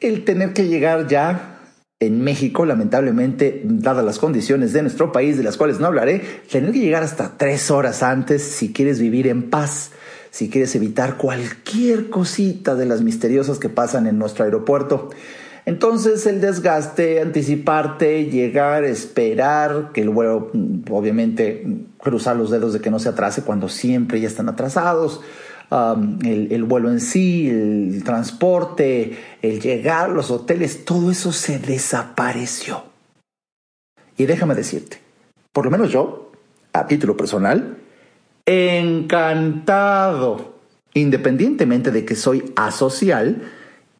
El 0.00 0.24
tener 0.24 0.54
que 0.54 0.66
llegar 0.66 1.08
ya 1.08 1.58
en 2.00 2.22
México, 2.24 2.64
lamentablemente, 2.64 3.60
dadas 3.66 4.02
las 4.02 4.18
condiciones 4.18 4.72
de 4.72 4.80
nuestro 4.80 5.12
país, 5.12 5.36
de 5.36 5.42
las 5.42 5.58
cuales 5.58 5.78
no 5.78 5.88
hablaré, 5.88 6.22
tener 6.50 6.72
que 6.72 6.80
llegar 6.80 7.02
hasta 7.02 7.36
tres 7.36 7.70
horas 7.70 8.02
antes 8.02 8.42
si 8.42 8.72
quieres 8.72 8.98
vivir 8.98 9.26
en 9.26 9.50
paz, 9.50 9.90
si 10.30 10.48
quieres 10.48 10.74
evitar 10.74 11.18
cualquier 11.18 12.08
cosita 12.08 12.74
de 12.74 12.86
las 12.86 13.02
misteriosas 13.02 13.58
que 13.58 13.68
pasan 13.68 14.06
en 14.06 14.18
nuestro 14.18 14.46
aeropuerto. 14.46 15.10
Entonces 15.66 16.24
el 16.26 16.40
desgaste, 16.40 17.20
anticiparte, 17.20 18.26
llegar, 18.26 18.84
esperar, 18.84 19.90
que 19.92 20.02
el 20.02 20.10
vuelo, 20.10 20.52
obviamente, 20.88 21.66
cruzar 21.98 22.36
los 22.36 22.52
dedos 22.52 22.72
de 22.72 22.80
que 22.80 22.92
no 22.92 23.00
se 23.00 23.08
atrase 23.08 23.42
cuando 23.42 23.68
siempre 23.68 24.20
ya 24.20 24.28
están 24.28 24.48
atrasados, 24.48 25.22
um, 25.72 26.20
el, 26.24 26.52
el, 26.52 26.62
vuelo 26.62 26.88
en 26.88 27.00
sí, 27.00 27.50
el 27.50 28.04
transporte, 28.04 29.18
el 29.42 29.60
llegar, 29.60 30.10
los 30.10 30.30
hoteles, 30.30 30.84
todo 30.84 31.10
eso 31.10 31.32
se 31.32 31.58
desapareció. 31.58 32.84
Y 34.16 34.26
déjame 34.26 34.54
decirte, 34.54 35.00
por 35.52 35.64
lo 35.64 35.72
menos 35.72 35.90
yo, 35.90 36.30
a 36.72 36.86
título 36.86 37.16
personal, 37.16 37.76
encantado, 38.46 40.04
independientemente 40.94 41.90
de 41.90 42.04
que 42.04 42.14
soy 42.14 42.52
asocial, 42.54 43.42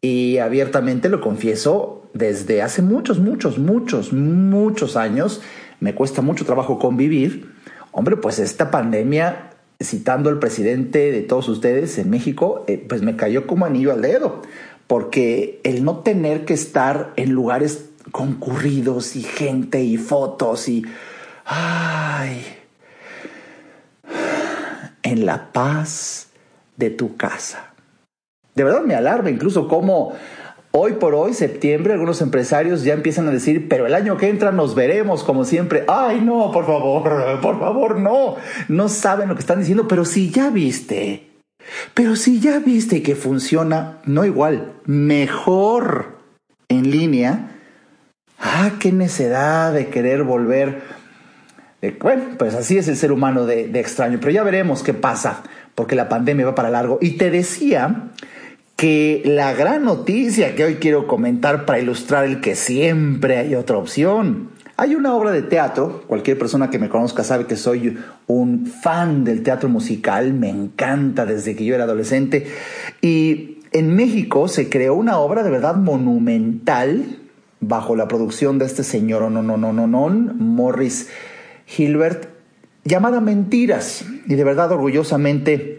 y 0.01 0.37
abiertamente 0.37 1.09
lo 1.09 1.21
confieso, 1.21 2.09
desde 2.13 2.61
hace 2.61 2.81
muchos, 2.81 3.19
muchos, 3.19 3.57
muchos, 3.57 4.13
muchos 4.13 4.95
años 4.95 5.41
me 5.79 5.93
cuesta 5.93 6.21
mucho 6.21 6.45
trabajo 6.45 6.79
convivir. 6.79 7.53
Hombre, 7.91 8.17
pues 8.17 8.39
esta 8.39 8.71
pandemia, 8.71 9.51
citando 9.81 10.29
al 10.29 10.39
presidente 10.39 11.11
de 11.11 11.21
todos 11.21 11.49
ustedes 11.49 11.97
en 11.97 12.09
México, 12.09 12.63
eh, 12.67 12.83
pues 12.87 13.01
me 13.01 13.15
cayó 13.15 13.47
como 13.47 13.65
anillo 13.65 13.91
al 13.91 14.01
dedo, 14.01 14.41
porque 14.87 15.59
el 15.63 15.83
no 15.83 15.99
tener 15.99 16.45
que 16.45 16.53
estar 16.53 17.13
en 17.15 17.31
lugares 17.31 17.89
concurridos 18.11 19.15
y 19.15 19.23
gente 19.23 19.83
y 19.83 19.97
fotos 19.97 20.69
y... 20.69 20.85
¡Ay! 21.45 22.45
En 25.01 25.25
la 25.25 25.53
paz 25.53 26.27
de 26.75 26.89
tu 26.89 27.15
casa 27.15 27.66
de 28.57 28.63
verdad 28.63 28.81
me 28.81 28.95
alarma 28.95 29.29
incluso 29.29 29.67
cómo 29.67 30.15
hoy 30.71 30.93
por 30.93 31.13
hoy, 31.13 31.35
septiembre, 31.35 31.93
algunos 31.93 32.21
empresarios 32.21 32.83
ya 32.83 32.93
empiezan 32.93 33.27
a 33.27 33.31
decir, 33.31 33.69
pero 33.69 33.85
el 33.85 33.93
año 33.93 34.17
que 34.17 34.29
entra 34.29 34.51
nos 34.51 34.73
veremos 34.73 35.23
como 35.23 35.45
siempre. 35.45 35.85
Ay, 35.87 36.21
no, 36.21 36.51
por 36.51 36.65
favor, 36.65 37.39
por 37.41 37.59
favor, 37.59 37.99
no. 37.99 38.35
No 38.67 38.89
saben 38.89 39.29
lo 39.29 39.35
que 39.35 39.41
están 39.41 39.59
diciendo, 39.59 39.87
pero 39.87 40.05
si 40.05 40.31
ya 40.31 40.49
viste, 40.49 41.29
pero 41.93 42.15
si 42.15 42.39
ya 42.39 42.57
viste 42.57 43.03
que 43.03 43.15
funciona, 43.15 43.99
no 44.05 44.25
igual, 44.25 44.73
mejor 44.85 46.17
en 46.67 46.89
línea, 46.89 47.59
ah, 48.39 48.71
qué 48.79 48.91
necedad 48.91 49.71
de 49.71 49.87
querer 49.89 50.23
volver. 50.23 50.81
Bueno, 52.01 52.23
pues 52.39 52.55
así 52.55 52.79
es 52.79 52.87
el 52.87 52.97
ser 52.97 53.11
humano 53.11 53.45
de, 53.45 53.67
de 53.67 53.79
extraño, 53.79 54.17
pero 54.19 54.31
ya 54.31 54.41
veremos 54.41 54.81
qué 54.81 54.95
pasa, 54.95 55.43
porque 55.75 55.95
la 55.95 56.09
pandemia 56.09 56.47
va 56.47 56.55
para 56.55 56.71
largo. 56.71 56.97
Y 57.01 57.17
te 57.17 57.29
decía 57.29 58.09
que 58.77 59.23
la 59.25 59.53
gran 59.53 59.83
noticia 59.83 60.55
que 60.55 60.63
hoy 60.63 60.75
quiero 60.75 61.07
comentar 61.07 61.65
para 61.65 61.79
ilustrar 61.79 62.25
el 62.25 62.41
que 62.41 62.55
siempre 62.55 63.37
hay 63.37 63.55
otra 63.55 63.75
opción. 63.75 64.51
Hay 64.77 64.93
una 64.93 65.15
obra 65.15 65.31
de 65.31 65.41
teatro, 65.41 66.03
cualquier 66.05 66.37
persona 66.37 66.69
que 66.69 66.77
me 66.77 66.87
conozca 66.87 67.23
sabe 67.23 67.47
que 67.47 67.55
soy 67.55 67.97
un 68.27 68.67
fan 68.67 69.23
del 69.23 69.41
teatro 69.41 69.67
musical, 69.67 70.31
me 70.33 70.49
encanta 70.49 71.25
desde 71.25 71.55
que 71.55 71.65
yo 71.65 71.73
era 71.73 71.85
adolescente, 71.85 72.45
y 73.01 73.57
en 73.71 73.95
México 73.95 74.47
se 74.47 74.69
creó 74.69 74.93
una 74.93 75.17
obra 75.17 75.41
de 75.41 75.49
verdad 75.49 75.75
monumental 75.75 77.17
bajo 77.59 77.95
la 77.95 78.07
producción 78.07 78.59
de 78.59 78.65
este 78.65 78.83
señor 78.83 79.31
no 79.31 79.41
no 79.41 79.57
no 79.57 79.73
no 79.73 79.87
no 79.87 80.09
Morris 80.09 81.09
Hilbert 81.75 82.29
llamada 82.83 83.19
Mentiras 83.19 84.05
y 84.27 84.35
de 84.35 84.43
verdad 84.43 84.71
orgullosamente 84.71 85.76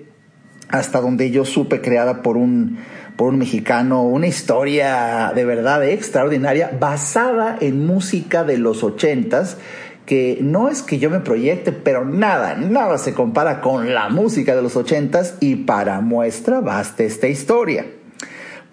hasta 0.69 1.01
donde 1.01 1.31
yo 1.31 1.45
supe, 1.45 1.81
creada 1.81 2.23
por 2.23 2.37
un, 2.37 2.79
por 3.17 3.29
un 3.29 3.39
mexicano, 3.39 4.03
una 4.03 4.27
historia 4.27 5.33
de 5.35 5.45
verdad 5.45 5.85
extraordinaria, 5.85 6.71
basada 6.79 7.57
en 7.61 7.87
música 7.87 8.45
de 8.45 8.59
los 8.59 8.85
ochentas, 8.85 9.57
que 10.07 10.39
no 10.41 10.69
es 10.69 10.83
que 10.83 10.99
yo 10.99 11.11
me 11.11 11.21
proyecte, 11.21 11.73
pero 11.73 12.05
nada, 12.05 12.55
nada 12.55 12.97
se 12.99 13.13
compara 13.13 13.61
con 13.61 13.93
la 13.93 14.09
música 14.09 14.57
de 14.57 14.63
los 14.63 14.77
ochentas 14.77 15.35
y 15.41 15.57
para 15.57 16.01
muestra 16.01 16.61
basta 16.61 17.05
esta 17.05 17.29
historia. 17.29 17.87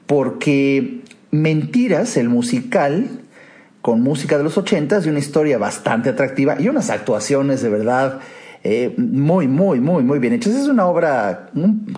Porque 0.06 1.02
Mentiras, 1.36 2.16
el 2.16 2.30
musical, 2.30 3.10
con 3.82 4.02
música 4.02 4.38
de 4.38 4.46
los 4.46 4.58
ochentas 4.58 5.06
y 5.06 5.10
una 5.10 5.20
historia 5.20 5.58
bastante 5.58 6.10
atractiva 6.10 6.56
y 6.60 6.70
unas 6.70 6.90
actuaciones 6.90 7.62
de 7.62 7.68
verdad 7.68 8.20
eh, 8.68 8.96
muy, 8.98 9.48
muy, 9.48 9.80
muy, 9.80 10.02
muy 10.02 10.18
bien 10.18 10.34
hechas. 10.34 10.56
Es 10.56 10.68
una 10.68 10.88
obra 10.88 11.52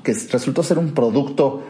que 0.03 0.13
resultó 0.13 0.63
ser 0.63 0.77
un 0.77 0.91
producto 0.91 1.63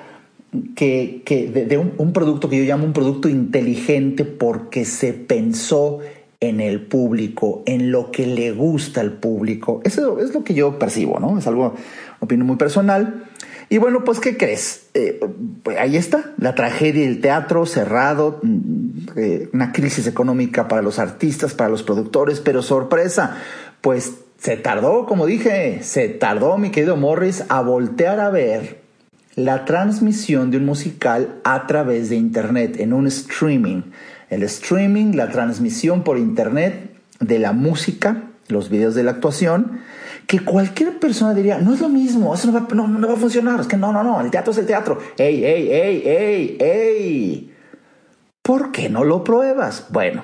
que, 0.75 1.21
de, 1.69 1.77
un, 1.77 2.13
producto 2.13 2.49
que 2.49 2.57
yo 2.57 2.63
llamo 2.63 2.85
un 2.85 2.93
producto 2.93 3.29
inteligente 3.29 4.25
porque 4.25 4.85
se 4.85 5.13
pensó 5.13 5.99
en 6.39 6.59
el 6.61 6.81
público, 6.81 7.61
en 7.67 7.91
lo 7.91 8.09
que 8.09 8.25
le 8.25 8.51
gusta 8.51 9.01
al 9.01 9.13
público. 9.13 9.81
Eso 9.83 10.19
es 10.19 10.33
lo 10.33 10.43
que 10.43 10.55
yo 10.55 10.79
percibo, 10.79 11.19
¿no? 11.19 11.37
Es 11.37 11.45
algo, 11.45 11.75
opinión 12.19 12.47
muy 12.47 12.55
personal. 12.55 13.25
Y 13.69 13.77
bueno, 13.77 14.03
pues, 14.03 14.19
¿qué 14.19 14.35
crees? 14.35 14.87
Eh, 14.95 15.19
pues 15.61 15.77
ahí 15.77 15.95
está, 15.95 16.33
la 16.39 16.55
tragedia 16.55 17.05
del 17.05 17.21
teatro 17.21 17.67
cerrado, 17.67 18.39
mm, 18.41 18.89
eh, 19.15 19.49
una 19.53 19.71
crisis 19.71 20.07
económica 20.07 20.67
para 20.67 20.81
los 20.81 20.97
artistas, 20.97 21.53
para 21.53 21.69
los 21.69 21.83
productores, 21.83 22.39
pero 22.39 22.63
sorpresa, 22.63 23.37
pues 23.81 24.13
se 24.37 24.57
tardó, 24.57 25.05
como 25.05 25.25
dije, 25.25 25.79
se 25.81 26.09
tardó 26.09 26.57
mi 26.57 26.69
querido 26.69 26.95
Morris 26.95 27.43
a 27.49 27.61
voltear 27.61 28.19
a 28.19 28.29
ver 28.29 28.81
la 29.35 29.65
transmisión 29.65 30.51
de 30.51 30.57
un 30.57 30.65
musical 30.65 31.39
a 31.43 31.67
través 31.67 32.09
de 32.09 32.15
Internet, 32.15 32.79
en 32.79 32.93
un 32.93 33.07
streaming. 33.07 33.83
El 34.29 34.43
streaming, 34.43 35.13
la 35.15 35.29
transmisión 35.29 36.03
por 36.03 36.17
Internet 36.17 36.91
de 37.19 37.39
la 37.39 37.53
música, 37.53 38.23
los 38.47 38.69
videos 38.69 38.95
de 38.95 39.03
la 39.03 39.11
actuación, 39.11 39.79
que 40.27 40.39
cualquier 40.39 40.99
persona 40.99 41.33
diría, 41.33 41.59
no 41.59 41.73
es 41.73 41.81
lo 41.81 41.89
mismo, 41.89 42.33
eso 42.33 42.51
no 42.51 42.53
va, 42.53 42.67
no, 42.73 43.07
va 43.07 43.13
a 43.13 43.17
funcionar, 43.17 43.59
es 43.59 43.67
que 43.67 43.77
no, 43.77 43.93
no, 43.93 44.03
no, 44.03 44.21
el 44.21 44.29
teatro 44.29 44.51
es 44.51 44.57
el 44.57 44.65
teatro. 44.65 44.99
¡Ey, 45.17 45.43
ey, 45.45 45.71
ey, 45.71 46.03
ey, 46.05 46.57
ey! 46.59 47.55
¿Por 48.41 48.71
qué 48.71 48.89
no 48.89 49.03
lo 49.03 49.23
pruebas? 49.23 49.87
Bueno, 49.89 50.23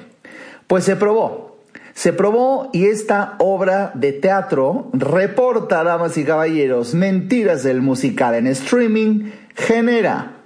pues 0.67 0.83
se 0.85 0.95
probó. 0.95 1.52
Se 1.93 2.13
probó 2.13 2.69
y 2.73 2.85
esta 2.85 3.35
obra 3.39 3.91
de 3.93 4.13
teatro 4.13 4.89
reporta, 4.93 5.83
damas 5.83 6.17
y 6.17 6.23
caballeros, 6.23 6.93
mentiras 6.95 7.63
del 7.63 7.81
musical 7.81 8.35
en 8.35 8.47
streaming, 8.47 9.31
genera 9.55 10.37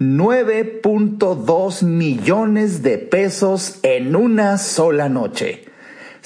9.2 0.00 1.82
millones 1.84 2.82
de 2.82 2.98
pesos 2.98 3.78
en 3.82 4.16
una 4.16 4.58
sola 4.58 5.08
noche 5.08 5.66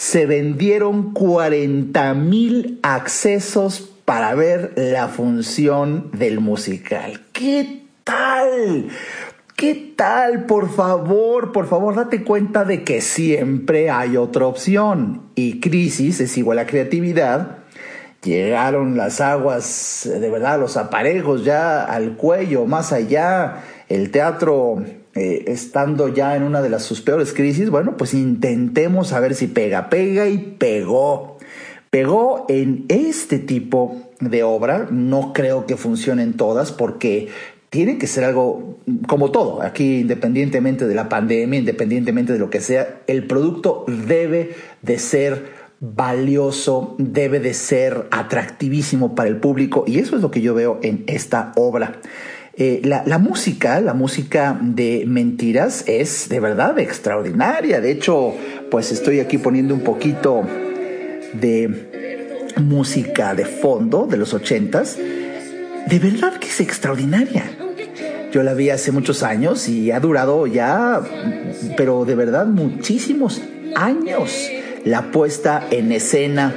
se 0.01 0.25
vendieron 0.25 1.13
40 1.13 2.15
mil 2.15 2.81
accesos 2.83 3.91
para 4.07 4.35
ver 4.35 4.73
la 4.75 5.09
función 5.09 6.11
del 6.13 6.41
musical. 6.41 7.21
¿Qué 7.35 7.83
tal? 8.03 8.89
¿Qué 9.61 9.93
tal? 9.95 10.47
Por 10.47 10.71
favor, 10.71 11.53
por 11.53 11.67
favor, 11.67 11.95
date 11.95 12.25
cuenta 12.25 12.65
de 12.65 12.83
que 12.83 13.03
siempre 13.03 13.91
hay 13.91 14.17
otra 14.17 14.47
opción. 14.47 15.25
Y 15.35 15.61
crisis 15.61 16.19
es 16.21 16.39
igual 16.39 16.61
a 16.61 16.67
creatividad. 16.67 17.59
Llegaron 18.25 18.97
las 18.97 19.21
aguas, 19.21 20.09
de 20.11 20.31
verdad, 20.31 20.59
los 20.59 20.79
aparejos 20.79 21.45
ya 21.45 21.85
al 21.85 22.17
cuello, 22.17 22.65
más 22.65 22.95
allá. 22.95 23.63
El 23.91 24.11
teatro 24.11 24.83
eh, 25.15 25.45
estando 25.49 26.09
ya 26.09 26.37
en 26.37 26.45
una 26.45 26.63
de 26.63 26.71
las 26.71 26.85
sus 26.85 27.03
peores 27.03 27.35
crisis, 27.35 27.69
bueno, 27.69 27.99
pues 27.99 28.15
intentemos 28.15 29.13
a 29.13 29.21
ver 29.21 29.35
si 29.35 29.47
pega. 29.47 29.91
Pega 29.91 30.27
y 30.27 30.39
pegó. 30.39 31.37
Pegó 31.91 32.47
en 32.49 32.87
este 32.89 33.39
tipo 33.39 34.11
de 34.21 34.43
obra. 34.43 34.87
No 34.91 35.33
creo 35.33 35.67
que 35.67 35.77
funcionen 35.77 36.35
todas 36.37 36.73
porque 36.73 37.29
tiene 37.71 37.99
que 37.99 38.09
ser 38.09 38.25
algo 38.25 38.79
como 39.07 39.31
todo. 39.31 39.63
Aquí, 39.63 40.01
independientemente 40.01 40.87
de 40.87 40.95
la 40.95 41.09
pandemia, 41.09 41.61
independientemente 41.61 42.33
de 42.33 42.39
lo 42.39 42.51
que 42.51 42.61
sea, 42.61 43.01
el 43.07 43.27
producto 43.27 43.85
debe 43.87 44.51
de 44.83 44.99
ser 44.99 45.61
valioso, 45.79 46.97
debe 46.99 47.41
de 47.41 47.55
ser 47.55 48.07
atractivísimo 48.11 49.15
para 49.15 49.31
el 49.31 49.37
público 49.37 49.85
y 49.87 49.99
eso 49.99 50.17
es 50.17 50.23
lo 50.23 50.31
que 50.31 50.43
yo 50.43 50.53
veo 50.53 50.79
en 50.83 51.05
esta 51.07 51.53
obra. 51.57 52.01
Eh, 52.55 52.83
la, 52.85 53.19
música, 53.19 53.81
la 53.81 53.95
música 53.95 54.59
de 54.61 55.05
mentiras 55.07 55.85
es 55.87 56.29
de 56.29 56.41
verdad 56.41 56.79
extraordinaria. 56.79 57.81
De 57.81 57.93
hecho, 57.93 58.35
pues 58.71 58.93
estoy 58.93 59.21
aquí 59.21 59.39
poniendo 59.39 59.73
un 59.73 59.81
poquito 59.81 60.43
de 61.33 61.89
música 62.61 63.35
de 63.35 63.47
fondo 63.47 64.07
de 64.07 64.19
los 64.19 64.35
ochentas. 64.35 64.99
De 65.87 65.99
verdad 65.99 66.39
que 66.39 66.49
es 66.49 66.61
extraordinaria. 66.61 67.60
Yo 68.33 68.43
la 68.45 68.55
vi 68.55 68.71
hace 68.71 68.93
muchos 68.93 69.23
años 69.23 69.69
y 69.69 69.91
ha 69.91 69.99
durado 69.99 70.47
ya, 70.47 71.01
pero 71.77 72.05
de 72.05 72.15
verdad 72.15 72.47
muchísimos 72.47 73.41
años 73.75 74.49
la 74.85 75.11
puesta 75.11 75.67
en 75.71 75.91
escena 75.91 76.55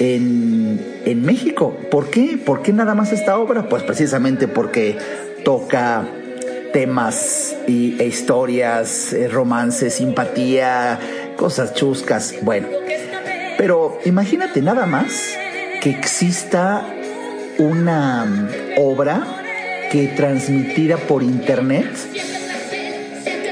en, 0.00 0.80
en 1.04 1.24
México. 1.24 1.76
¿Por 1.90 2.10
qué? 2.10 2.40
¿Por 2.44 2.62
qué 2.62 2.72
nada 2.72 2.94
más 2.94 3.12
esta 3.12 3.38
obra? 3.38 3.68
Pues 3.68 3.84
precisamente 3.84 4.48
porque 4.48 4.98
toca 5.44 6.04
temas 6.72 7.54
y, 7.68 7.96
e 8.00 8.06
historias, 8.06 9.12
eh, 9.12 9.28
romances, 9.28 9.94
simpatía, 9.94 10.98
cosas 11.36 11.74
chuscas. 11.74 12.34
Bueno, 12.42 12.68
pero 13.58 13.98
imagínate 14.04 14.60
nada 14.62 14.86
más 14.86 15.34
que 15.82 15.90
exista 15.90 16.84
una 17.58 18.48
obra 18.76 19.39
que 19.90 20.06
transmitida 20.06 20.96
por 20.96 21.22
internet 21.22 21.86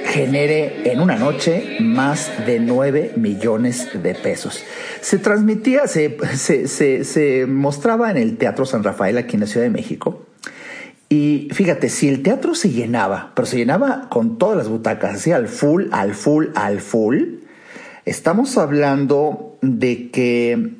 genere 0.07 0.90
en 0.90 1.01
una 1.01 1.16
noche 1.16 1.79
más 1.81 2.31
de 2.46 2.61
9 2.61 3.14
millones 3.16 3.90
de 4.03 4.14
pesos. 4.14 4.62
Se 5.01 5.18
transmitía, 5.18 5.87
se, 5.87 6.16
se, 7.05 7.46
mostraba 7.46 8.11
en 8.11 8.16
el 8.16 8.37
Teatro 8.37 8.64
San 8.64 8.85
Rafael 8.85 9.18
aquí 9.18 9.35
en 9.35 9.40
la 9.40 9.46
Ciudad 9.46 9.66
de 9.66 9.70
México. 9.70 10.27
Y 11.09 11.48
fíjate, 11.53 11.88
si 11.88 12.09
el 12.09 12.22
teatro 12.22 12.55
se 12.55 12.70
llenaba, 12.70 13.33
pero 13.35 13.46
se 13.46 13.57
llenaba 13.57 14.09
con 14.09 14.38
todas 14.38 14.57
las 14.57 14.68
butacas, 14.68 15.16
así 15.16 15.33
al 15.33 15.48
full, 15.48 15.87
al 15.90 16.14
full, 16.14 16.48
al 16.55 16.81
full, 16.81 17.38
estamos 18.05 18.59
hablando 18.59 19.59
de 19.62 20.11
que 20.11 20.74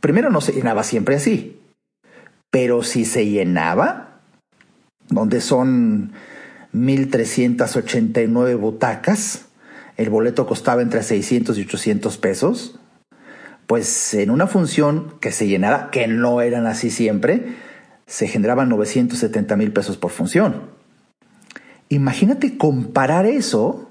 primero 0.00 0.30
no 0.30 0.40
se 0.40 0.52
llenaba 0.52 0.84
siempre 0.84 1.16
así, 1.16 1.58
pero 2.50 2.82
si 2.82 3.04
se 3.04 3.26
llenaba, 3.26 4.11
donde 5.12 5.40
son 5.40 6.12
1.389 6.74 8.58
butacas, 8.58 9.46
el 9.96 10.10
boleto 10.10 10.46
costaba 10.46 10.82
entre 10.82 11.02
600 11.02 11.58
y 11.58 11.62
800 11.62 12.18
pesos, 12.18 12.78
pues 13.66 14.14
en 14.14 14.30
una 14.30 14.46
función 14.46 15.14
que 15.20 15.32
se 15.32 15.46
llenara, 15.46 15.90
que 15.90 16.06
no 16.08 16.40
eran 16.40 16.66
así 16.66 16.90
siempre, 16.90 17.54
se 18.06 18.26
generaban 18.26 18.68
970 18.68 19.56
mil 19.56 19.72
pesos 19.72 19.96
por 19.96 20.10
función. 20.10 20.70
Imagínate 21.88 22.56
comparar 22.56 23.26
eso 23.26 23.90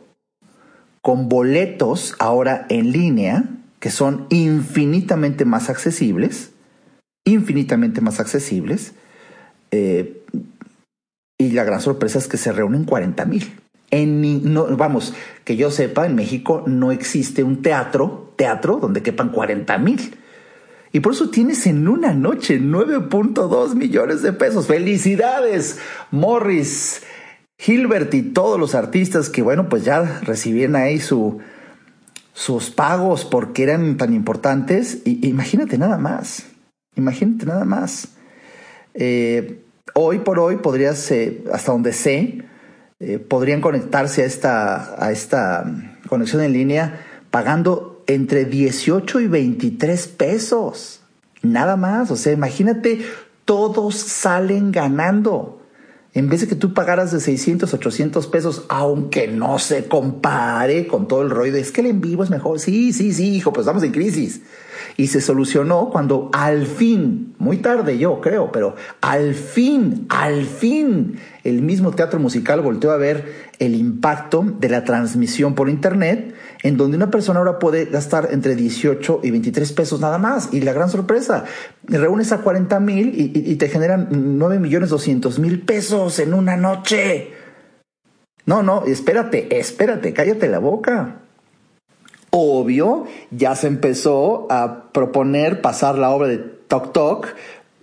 con 1.01 1.29
boletos 1.29 2.15
ahora 2.19 2.65
en 2.69 2.91
línea, 2.91 3.45
que 3.79 3.89
son 3.89 4.27
infinitamente 4.29 5.45
más 5.45 5.69
accesibles, 5.69 6.51
infinitamente 7.25 8.01
más 8.01 8.19
accesibles, 8.19 8.93
eh, 9.71 10.23
y 11.41 11.51
la 11.51 11.63
gran 11.63 11.81
sorpresa 11.81 12.19
es 12.19 12.27
que 12.27 12.37
se 12.37 12.51
reúnen 12.51 12.83
40 12.85 13.25
mil. 13.25 13.51
No, 13.91 14.67
vamos, 14.77 15.13
que 15.43 15.57
yo 15.57 15.71
sepa, 15.71 16.05
en 16.05 16.15
México 16.15 16.63
no 16.67 16.91
existe 16.91 17.43
un 17.43 17.61
teatro, 17.61 18.33
teatro 18.37 18.77
donde 18.77 19.01
quepan 19.01 19.29
40 19.29 19.77
mil. 19.79 20.15
Y 20.93 20.99
por 20.99 21.13
eso 21.13 21.29
tienes 21.29 21.65
en 21.65 21.87
una 21.87 22.13
noche 22.13 22.59
9.2 22.59 23.75
millones 23.75 24.21
de 24.21 24.33
pesos. 24.33 24.67
Felicidades, 24.67 25.79
Morris, 26.11 27.01
Hilbert 27.65 28.13
y 28.13 28.21
todos 28.21 28.59
los 28.59 28.75
artistas 28.75 29.29
que, 29.29 29.41
bueno, 29.41 29.67
pues 29.67 29.83
ya 29.83 30.21
recibían 30.21 30.75
ahí 30.75 30.99
su, 30.99 31.39
sus 32.33 32.69
pagos 32.69 33.25
porque 33.25 33.63
eran 33.63 33.97
tan 33.97 34.13
importantes. 34.13 34.99
Y, 35.05 35.27
imagínate 35.27 35.77
nada 35.77 35.97
más, 35.97 36.45
imagínate 36.95 37.45
nada 37.45 37.65
más. 37.65 38.09
Eh, 38.93 39.63
hoy 39.93 40.19
por 40.19 40.39
hoy 40.39 40.57
podrías, 40.57 41.11
hasta 41.51 41.71
donde 41.71 41.93
sé, 41.93 42.43
eh, 42.99 43.17
podrían 43.17 43.61
conectarse 43.61 44.23
a 44.23 44.25
esta, 44.25 45.03
a 45.03 45.11
esta 45.11 45.65
conexión 46.07 46.43
en 46.43 46.53
línea 46.53 47.05
pagando 47.31 48.03
entre 48.07 48.45
18 48.45 49.19
y 49.21 49.27
23 49.27 50.07
pesos. 50.07 51.01
Nada 51.41 51.77
más. 51.77 52.11
O 52.11 52.15
sea, 52.15 52.33
imagínate, 52.33 53.01
todos 53.45 53.95
salen 53.95 54.71
ganando. 54.71 55.61
En 56.13 56.27
vez 56.27 56.41
de 56.41 56.47
que 56.47 56.55
tú 56.55 56.73
pagaras 56.73 57.11
de 57.11 57.21
600, 57.21 57.73
800 57.73 58.27
pesos, 58.27 58.65
aunque 58.67 59.27
no 59.27 59.59
se 59.59 59.85
compare 59.85 60.85
con 60.85 61.07
todo 61.07 61.21
el 61.21 61.29
rollo 61.29 61.53
de 61.53 61.61
es 61.61 61.71
que 61.71 61.81
el 61.81 61.87
en 61.87 62.01
vivo 62.01 62.23
es 62.23 62.29
mejor. 62.29 62.59
Sí, 62.59 62.91
sí, 62.91 63.13
sí, 63.13 63.35
hijo, 63.35 63.53
pues 63.53 63.63
estamos 63.63 63.83
en 63.83 63.91
crisis. 63.91 64.41
Y 64.97 65.07
se 65.07 65.21
solucionó 65.21 65.89
cuando 65.89 66.29
al 66.33 66.65
fin, 66.65 67.33
muy 67.37 67.57
tarde 67.57 67.97
yo 67.97 68.21
creo, 68.21 68.51
pero 68.51 68.75
al 69.01 69.33
fin, 69.33 70.05
al 70.09 70.45
fin, 70.45 71.19
el 71.43 71.61
mismo 71.61 71.91
teatro 71.91 72.19
musical 72.19 72.61
volteó 72.61 72.91
a 72.91 72.97
ver 72.97 73.51
el 73.59 73.75
impacto 73.75 74.43
de 74.59 74.69
la 74.69 74.83
transmisión 74.83 75.55
por 75.55 75.69
internet, 75.69 76.33
en 76.63 76.77
donde 76.77 76.97
una 76.97 77.11
persona 77.11 77.39
ahora 77.39 77.59
puede 77.59 77.85
gastar 77.85 78.29
entre 78.31 78.55
18 78.55 79.21
y 79.23 79.31
23 79.31 79.71
pesos 79.73 79.99
nada 80.01 80.17
más. 80.17 80.49
Y 80.51 80.61
la 80.61 80.73
gran 80.73 80.89
sorpresa, 80.89 81.45
reúnes 81.83 82.31
a 82.31 82.39
40 82.39 82.79
mil 82.79 83.13
y, 83.15 83.55
te 83.55 83.69
generan 83.69 84.07
9 84.11 84.59
millones 84.59 84.89
200 84.89 85.39
mil 85.39 85.61
pesos 85.61 86.19
en 86.19 86.33
una 86.33 86.57
noche. 86.57 87.33
No, 88.45 88.63
no, 88.63 88.85
espérate, 88.85 89.59
espérate, 89.59 90.13
cállate 90.13 90.47
la 90.47 90.59
boca. 90.59 91.20
Obvio, 92.31 93.05
ya 93.29 93.55
se 93.55 93.67
empezó 93.67 94.47
a 94.49 94.91
proponer 94.93 95.61
pasar 95.61 95.97
la 95.97 96.11
obra 96.11 96.29
de 96.29 96.37
Tok 96.37 96.93
Tok 96.93 97.27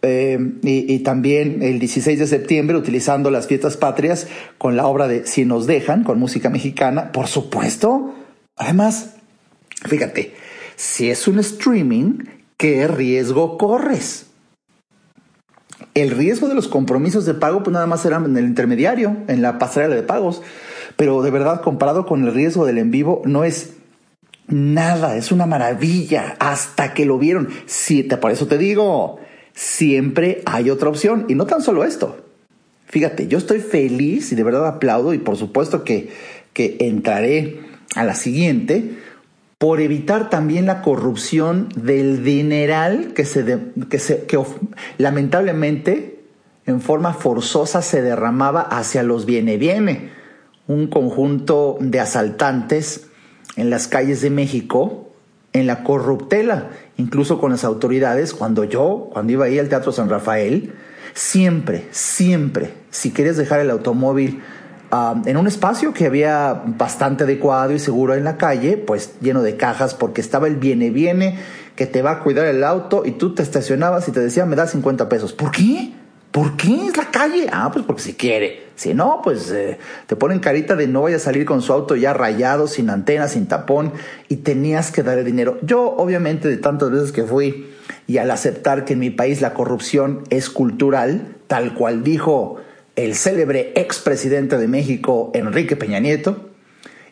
eh, 0.00 0.38
y, 0.62 1.00
también 1.00 1.62
el 1.62 1.78
16 1.78 2.18
de 2.18 2.26
septiembre 2.26 2.76
utilizando 2.76 3.30
las 3.30 3.46
fiestas 3.46 3.76
patrias 3.76 4.28
con 4.56 4.76
la 4.76 4.87
obra 4.87 5.08
de 5.08 5.26
Si 5.26 5.44
nos 5.44 5.66
dejan, 5.66 6.04
con 6.04 6.18
música 6.18 6.50
mexicana, 6.50 7.12
por 7.12 7.26
supuesto. 7.26 8.14
Además, 8.56 9.16
fíjate, 9.87 10.34
si 10.76 11.11
es 11.11 11.28
un 11.28 11.40
streaming, 11.40 12.24
¿qué 12.56 12.87
riesgo 12.87 13.58
corres? 13.58 14.26
El 15.94 16.11
riesgo 16.11 16.48
de 16.48 16.54
los 16.54 16.68
compromisos 16.68 17.26
de 17.26 17.34
pago, 17.34 17.62
pues 17.62 17.74
nada 17.74 17.87
más 17.87 18.04
era 18.04 18.16
en 18.16 18.37
el 18.37 18.44
intermediario, 18.44 19.16
en 19.26 19.42
la 19.42 19.58
pasarela 19.58 19.96
de 19.96 20.02
pagos. 20.04 20.42
Pero 20.96 21.22
de 21.22 21.30
verdad, 21.30 21.61
comparado 21.61 22.06
con 22.06 22.24
el 22.24 22.32
riesgo 22.32 22.64
del 22.64 22.78
en 22.78 22.90
vivo, 22.90 23.22
no 23.24 23.44
es 23.44 23.78
nada, 24.48 25.16
es 25.16 25.30
una 25.30 25.46
maravilla 25.46 26.37
hasta 26.38 26.94
que 26.94 27.04
lo 27.04 27.18
vieron. 27.18 27.48
Sí, 27.66 28.02
por 28.02 28.30
eso 28.30 28.46
te 28.46 28.58
digo, 28.58 29.20
siempre 29.54 30.42
hay 30.46 30.70
otra 30.70 30.88
opción. 30.88 31.26
Y 31.28 31.34
no 31.34 31.46
tan 31.46 31.62
solo 31.62 31.84
esto. 31.84 32.16
Fíjate, 32.87 33.28
yo 33.28 33.38
estoy 33.38 33.61
feliz 33.61 34.32
y 34.32 34.34
de 34.34 34.42
verdad 34.42 34.66
aplaudo 34.66 35.12
y 35.12 35.18
por 35.18 35.37
supuesto 35.37 35.84
que, 35.84 36.11
que 36.54 36.76
entraré 36.80 37.61
a 37.94 38.04
la 38.04 38.14
siguiente 38.14 38.96
por 39.58 39.80
evitar 39.80 40.30
también 40.30 40.66
la 40.66 40.82
corrupción 40.82 41.68
del 41.74 42.24
dineral 42.24 43.12
que 43.12 43.24
se, 43.24 43.44
que 43.90 43.98
se 43.98 44.24
que 44.24 44.40
lamentablemente 44.98 46.20
en 46.64 46.80
forma 46.80 47.12
forzosa 47.12 47.82
se 47.82 48.00
derramaba 48.00 48.61
hacia 48.61 49.02
los 49.02 49.26
viene 49.26 49.56
viene, 49.56 50.11
un 50.66 50.87
conjunto 50.87 51.76
de 51.80 51.98
asaltantes 51.98 53.08
en 53.56 53.70
las 53.70 53.88
calles 53.88 54.20
de 54.20 54.30
México 54.30 55.08
en 55.52 55.66
la 55.66 55.82
corruptela, 55.82 56.70
incluso 56.96 57.40
con 57.40 57.52
las 57.52 57.64
autoridades, 57.64 58.34
cuando 58.34 58.64
yo, 58.64 59.08
cuando 59.12 59.32
iba 59.32 59.46
ahí 59.46 59.58
al 59.58 59.68
Teatro 59.68 59.92
San 59.92 60.08
Rafael, 60.08 60.72
siempre, 61.14 61.88
siempre, 61.90 62.74
si 62.90 63.12
quieres 63.12 63.37
dejar 63.37 63.61
el 63.61 63.70
automóvil 63.70 64.42
en 65.26 65.37
un 65.37 65.46
espacio 65.46 65.92
que 65.92 66.06
había 66.06 66.62
bastante 66.64 67.24
adecuado 67.24 67.72
y 67.72 67.78
seguro 67.78 68.14
en 68.14 68.24
la 68.24 68.38
calle, 68.38 68.78
pues 68.78 69.14
lleno 69.20 69.42
de 69.42 69.56
cajas, 69.56 69.94
porque 69.94 70.20
estaba 70.20 70.46
el 70.46 70.56
viene 70.56 70.90
viene 70.90 71.38
que 71.76 71.87
te 71.87 72.02
va 72.02 72.12
a 72.12 72.20
cuidar 72.20 72.46
el 72.46 72.64
auto 72.64 73.02
y 73.04 73.12
tú 73.12 73.34
te 73.34 73.42
estacionabas 73.42 74.08
y 74.08 74.12
te 74.12 74.20
decía, 74.20 74.46
me 74.46 74.56
da 74.56 74.66
50 74.66 75.08
pesos. 75.08 75.32
¿Por 75.32 75.50
qué? 75.50 75.92
¿Por 76.30 76.56
qué 76.56 76.87
es 76.87 76.96
la 76.96 77.11
calle? 77.11 77.48
Ah, 77.52 77.70
pues 77.72 77.84
porque 77.84 78.02
si 78.02 78.14
quiere. 78.14 78.67
Si 78.79 78.95
no, 78.95 79.23
pues 79.25 79.51
eh, 79.51 79.77
te 80.07 80.14
ponen 80.14 80.38
carita 80.38 80.77
de 80.77 80.87
no 80.87 81.03
vaya 81.03 81.17
a 81.17 81.19
salir 81.19 81.45
con 81.45 81.62
su 81.62 81.73
auto 81.73 81.97
ya 81.97 82.14
rayado, 82.14 82.69
sin 82.69 82.91
antena, 82.91 83.27
sin 83.27 83.49
tapón, 83.49 83.93
y 84.29 84.37
tenías 84.37 84.93
que 84.93 85.03
darle 85.03 85.25
dinero. 85.25 85.59
Yo, 85.62 85.97
obviamente, 85.97 86.47
de 86.47 86.59
tantas 86.59 86.93
veces 86.93 87.11
que 87.11 87.25
fui 87.25 87.71
y 88.07 88.19
al 88.19 88.31
aceptar 88.31 88.85
que 88.85 88.93
en 88.93 89.01
mi 89.01 89.11
país 89.11 89.41
la 89.41 89.53
corrupción 89.53 90.23
es 90.31 90.49
cultural, 90.49 91.35
tal 91.49 91.75
cual 91.75 92.05
dijo 92.05 92.59
el 92.95 93.17
célebre 93.17 93.73
expresidente 93.75 94.59
de 94.59 94.69
México, 94.69 95.33
Enrique 95.35 95.75
Peña 95.75 95.99
Nieto, 95.99 96.51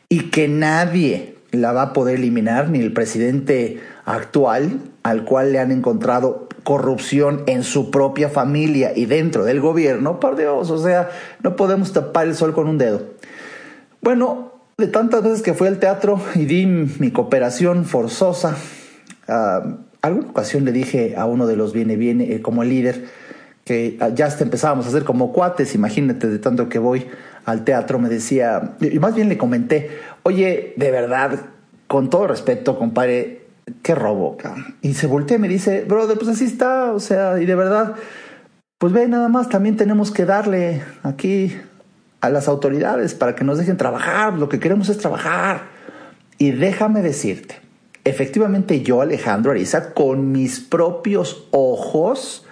y 0.09 0.31
que 0.31 0.47
nadie 0.47 1.35
la 1.51 1.73
va 1.73 1.83
a 1.83 1.93
poder 1.93 2.19
eliminar, 2.19 2.71
ni 2.71 2.79
el 2.79 2.93
presidente 2.93 3.81
actual, 4.05 4.83
al 5.03 5.25
cual 5.25 5.53
le 5.53 5.59
han 5.59 5.73
encontrado 5.73 6.46
corrupción 6.67 7.45
en 7.47 7.63
su 7.63 7.93
propia 7.93 8.29
familia 8.29 8.91
y 8.93 9.07
dentro 9.07 9.45
del 9.45 9.61
gobierno, 9.61 10.19
por 10.19 10.35
Dios, 10.37 10.69
o 10.73 10.79
sea, 10.83 11.11
no 11.41 11.55
podemos 11.55 11.93
tapar 11.93 12.27
el 12.27 12.35
sol 12.35 12.55
con 12.55 12.67
un 12.67 12.77
dedo. 12.77 13.03
Bueno, 14.03 14.53
de 14.77 14.89
tantas 14.89 15.23
veces 15.23 15.43
que 15.43 15.55
fui 15.55 15.69
al 15.69 15.79
teatro 15.79 16.21
y 16.35 16.45
di 16.45 16.67
mi 16.67 17.13
cooperación 17.13 17.85
forzosa, 17.85 18.57
uh, 19.29 19.77
alguna 20.03 20.29
ocasión 20.29 20.65
le 20.65 20.73
dije 20.73 21.15
a 21.17 21.27
uno 21.27 21.47
de 21.47 21.55
los 21.55 21.73
viene 21.73 21.95
viene 21.95 22.33
eh, 22.33 22.43
como 22.43 22.65
líder, 22.65 23.05
que 23.65 23.97
ya 24.17 24.27
hasta 24.27 24.43
empezábamos 24.43 24.87
a 24.87 24.89
hacer 24.89 25.05
como 25.05 25.33
cuates, 25.33 25.77
imagínate 25.77 26.27
de 26.27 26.41
tanto 26.41 26.69
que 26.69 26.81
voy 26.81 27.07
al 27.45 27.63
teatro, 27.63 28.01
me 28.01 28.09
decía, 28.09 28.75
y 28.81 28.99
más 28.99 29.15
bien 29.15 29.29
le 29.29 29.39
comenté, 29.39 29.91
oye, 30.25 30.75
de 30.77 30.91
verdad, 30.91 31.43
con 31.87 32.11
todo 32.11 32.27
respeto, 32.27 32.77
compadre, 32.77 33.46
qué 33.83 33.95
robo, 33.95 34.37
Y 34.83 34.95
se 34.95 35.07
voltea 35.07 35.37
y 35.37 35.41
me 35.41 35.49
dice, 35.49 35.85
brother, 35.85 36.17
pues 36.17 36.29
así 36.29 36.45
está, 36.45 36.93
o 36.93 37.01
sea, 37.01 37.41
y 37.41 37.47
de 37.47 37.55
verdad, 37.55 37.97
pues 38.79 38.93
ve, 38.93 39.09
nada 39.09 39.29
más, 39.29 39.49
también 39.49 39.77
tenemos 39.77 40.11
que 40.11 40.25
darle 40.25 40.83
aquí 41.03 41.57
a 42.21 42.31
las 42.31 42.49
autoridades 42.49 43.15
para 43.15 43.35
que 43.35 43.45
nos 43.45 43.59
dejen 43.59 43.77
trabajar, 43.77 44.35
lo 44.35 44.49
que 44.49 44.61
queremos 44.61 44.89
es 44.89 44.99
trabajar. 44.99 45.63
Y 46.39 46.53
déjame 46.53 47.03
decirte, 47.03 47.57
efectivamente 48.05 48.83
yo, 48.83 49.01
Alejandro 49.01 49.53
Ariza, 49.53 49.95
con 49.95 50.31
mis 50.31 50.61
propios 50.61 51.49
ojos, 51.51 52.47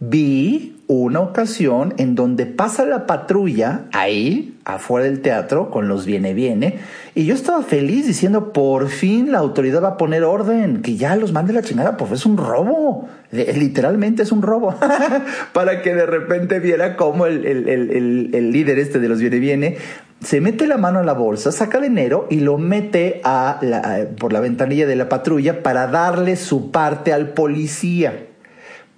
vi 0.00 0.79
una 0.92 1.20
ocasión 1.20 1.94
en 1.98 2.16
donde 2.16 2.46
pasa 2.46 2.84
la 2.84 3.06
patrulla 3.06 3.82
ahí, 3.92 4.58
afuera 4.64 5.06
del 5.06 5.20
teatro, 5.20 5.70
con 5.70 5.86
los 5.86 6.04
viene 6.04 6.34
viene, 6.34 6.80
y 7.14 7.26
yo 7.26 7.34
estaba 7.34 7.62
feliz 7.62 8.08
diciendo, 8.08 8.52
por 8.52 8.88
fin 8.88 9.30
la 9.30 9.38
autoridad 9.38 9.84
va 9.84 9.90
a 9.90 9.96
poner 9.96 10.24
orden, 10.24 10.82
que 10.82 10.96
ya 10.96 11.14
los 11.14 11.32
mande 11.32 11.52
la 11.52 11.62
chingada, 11.62 11.96
pues 11.96 12.10
es 12.10 12.26
un 12.26 12.36
robo, 12.36 13.08
literalmente 13.30 14.24
es 14.24 14.32
un 14.32 14.42
robo, 14.42 14.74
para 15.52 15.80
que 15.80 15.94
de 15.94 16.06
repente 16.06 16.58
viera 16.58 16.96
cómo 16.96 17.26
el, 17.26 17.46
el, 17.46 18.50
líder 18.50 18.80
este 18.80 18.98
de 18.98 19.08
los 19.08 19.20
viene 19.20 19.38
viene 19.38 19.76
se 20.24 20.40
mete 20.40 20.66
la 20.66 20.76
mano 20.76 20.98
a 20.98 21.04
la 21.04 21.12
bolsa, 21.12 21.52
saca 21.52 21.80
dinero 21.80 22.26
y 22.30 22.40
lo 22.40 22.58
mete 22.58 23.20
a 23.22 23.60
por 24.18 24.32
la 24.32 24.40
ventanilla 24.40 24.86
de 24.86 24.96
la 24.96 25.08
patrulla 25.08 25.62
para 25.62 25.86
darle 25.86 26.34
su 26.34 26.72
parte 26.72 27.12
al 27.12 27.28
policía 27.28 28.26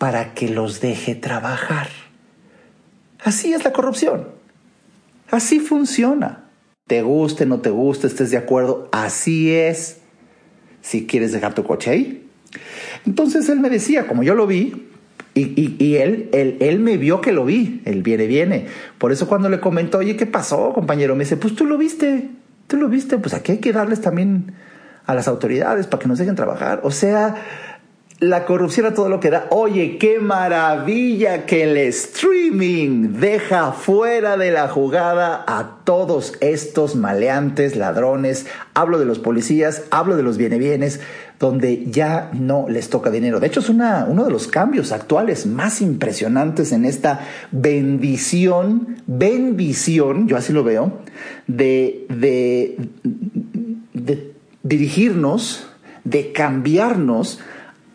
para 0.02 0.34
que 0.34 0.48
los 0.48 0.80
deje 0.80 1.14
trabajar. 1.14 1.86
Así 3.22 3.52
es 3.52 3.62
la 3.62 3.72
corrupción. 3.72 4.26
Así 5.30 5.60
funciona. 5.60 6.42
Te 6.88 7.02
guste, 7.02 7.46
no 7.46 7.60
te 7.60 7.70
guste, 7.70 8.08
estés 8.08 8.32
de 8.32 8.36
acuerdo, 8.36 8.88
así 8.90 9.52
es. 9.52 9.98
Si 10.80 11.06
quieres 11.06 11.30
dejar 11.30 11.54
tu 11.54 11.62
coche 11.62 11.92
ahí. 11.92 12.28
Entonces 13.06 13.48
él 13.48 13.60
me 13.60 13.70
decía, 13.70 14.08
como 14.08 14.24
yo 14.24 14.34
lo 14.34 14.48
vi, 14.48 14.88
y, 15.34 15.94
él, 15.94 16.30
él, 16.32 16.56
él, 16.58 16.80
me 16.80 16.96
vio 16.96 17.20
que 17.20 17.30
lo 17.30 17.44
vi, 17.44 17.80
él 17.84 18.02
viene, 18.02 18.26
viene. 18.26 18.66
Por 18.98 19.12
eso 19.12 19.28
cuando 19.28 19.48
le 19.50 19.60
comentó, 19.60 19.98
oye, 19.98 20.16
¿qué 20.16 20.26
pasó, 20.26 20.72
compañero? 20.72 21.14
Me 21.14 21.22
dice, 21.22 21.36
pues 21.36 21.54
tú 21.54 21.64
lo 21.64 21.78
viste, 21.78 22.28
tú 22.66 22.76
lo 22.76 22.88
viste, 22.88 23.18
pues 23.18 23.34
aquí 23.34 23.52
hay 23.52 23.58
que 23.58 23.72
darles 23.72 24.00
también 24.00 24.52
a 25.06 25.14
las 25.14 25.28
autoridades 25.28 25.86
para 25.86 26.02
que 26.02 26.08
nos 26.08 26.18
dejen 26.18 26.34
trabajar. 26.34 26.80
O 26.82 26.90
sea, 26.90 27.36
la 28.22 28.44
corrupción 28.44 28.86
a 28.86 28.94
todo 28.94 29.08
lo 29.08 29.18
que 29.18 29.30
da. 29.30 29.48
Oye, 29.50 29.98
qué 29.98 30.20
maravilla 30.20 31.44
que 31.44 31.64
el 31.64 31.76
streaming 31.76 33.14
deja 33.14 33.72
fuera 33.72 34.36
de 34.36 34.52
la 34.52 34.68
jugada 34.68 35.44
a 35.44 35.78
todos 35.82 36.34
estos 36.40 36.94
maleantes, 36.94 37.74
ladrones. 37.74 38.46
Hablo 38.74 39.00
de 39.00 39.06
los 39.06 39.18
policías, 39.18 39.82
hablo 39.90 40.16
de 40.16 40.22
los 40.22 40.36
bienes, 40.36 41.00
donde 41.40 41.86
ya 41.90 42.30
no 42.32 42.66
les 42.68 42.90
toca 42.90 43.10
dinero. 43.10 43.40
De 43.40 43.48
hecho, 43.48 43.58
es 43.58 43.68
una, 43.68 44.06
uno 44.08 44.24
de 44.24 44.30
los 44.30 44.46
cambios 44.46 44.92
actuales 44.92 45.44
más 45.44 45.80
impresionantes 45.80 46.70
en 46.70 46.84
esta 46.84 47.26
bendición, 47.50 48.98
bendición, 49.08 50.28
yo 50.28 50.36
así 50.36 50.52
lo 50.52 50.62
veo, 50.62 51.00
de, 51.48 52.06
de 52.08 52.76
dirigirnos, 54.62 55.66
de 56.04 56.30
cambiarnos 56.30 57.40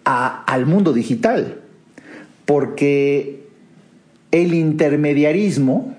al 0.08 0.66
mundo 0.66 0.94
digital, 0.94 1.62
porque 2.46 3.46
el 4.32 4.54
intermediarismo, 4.54 5.98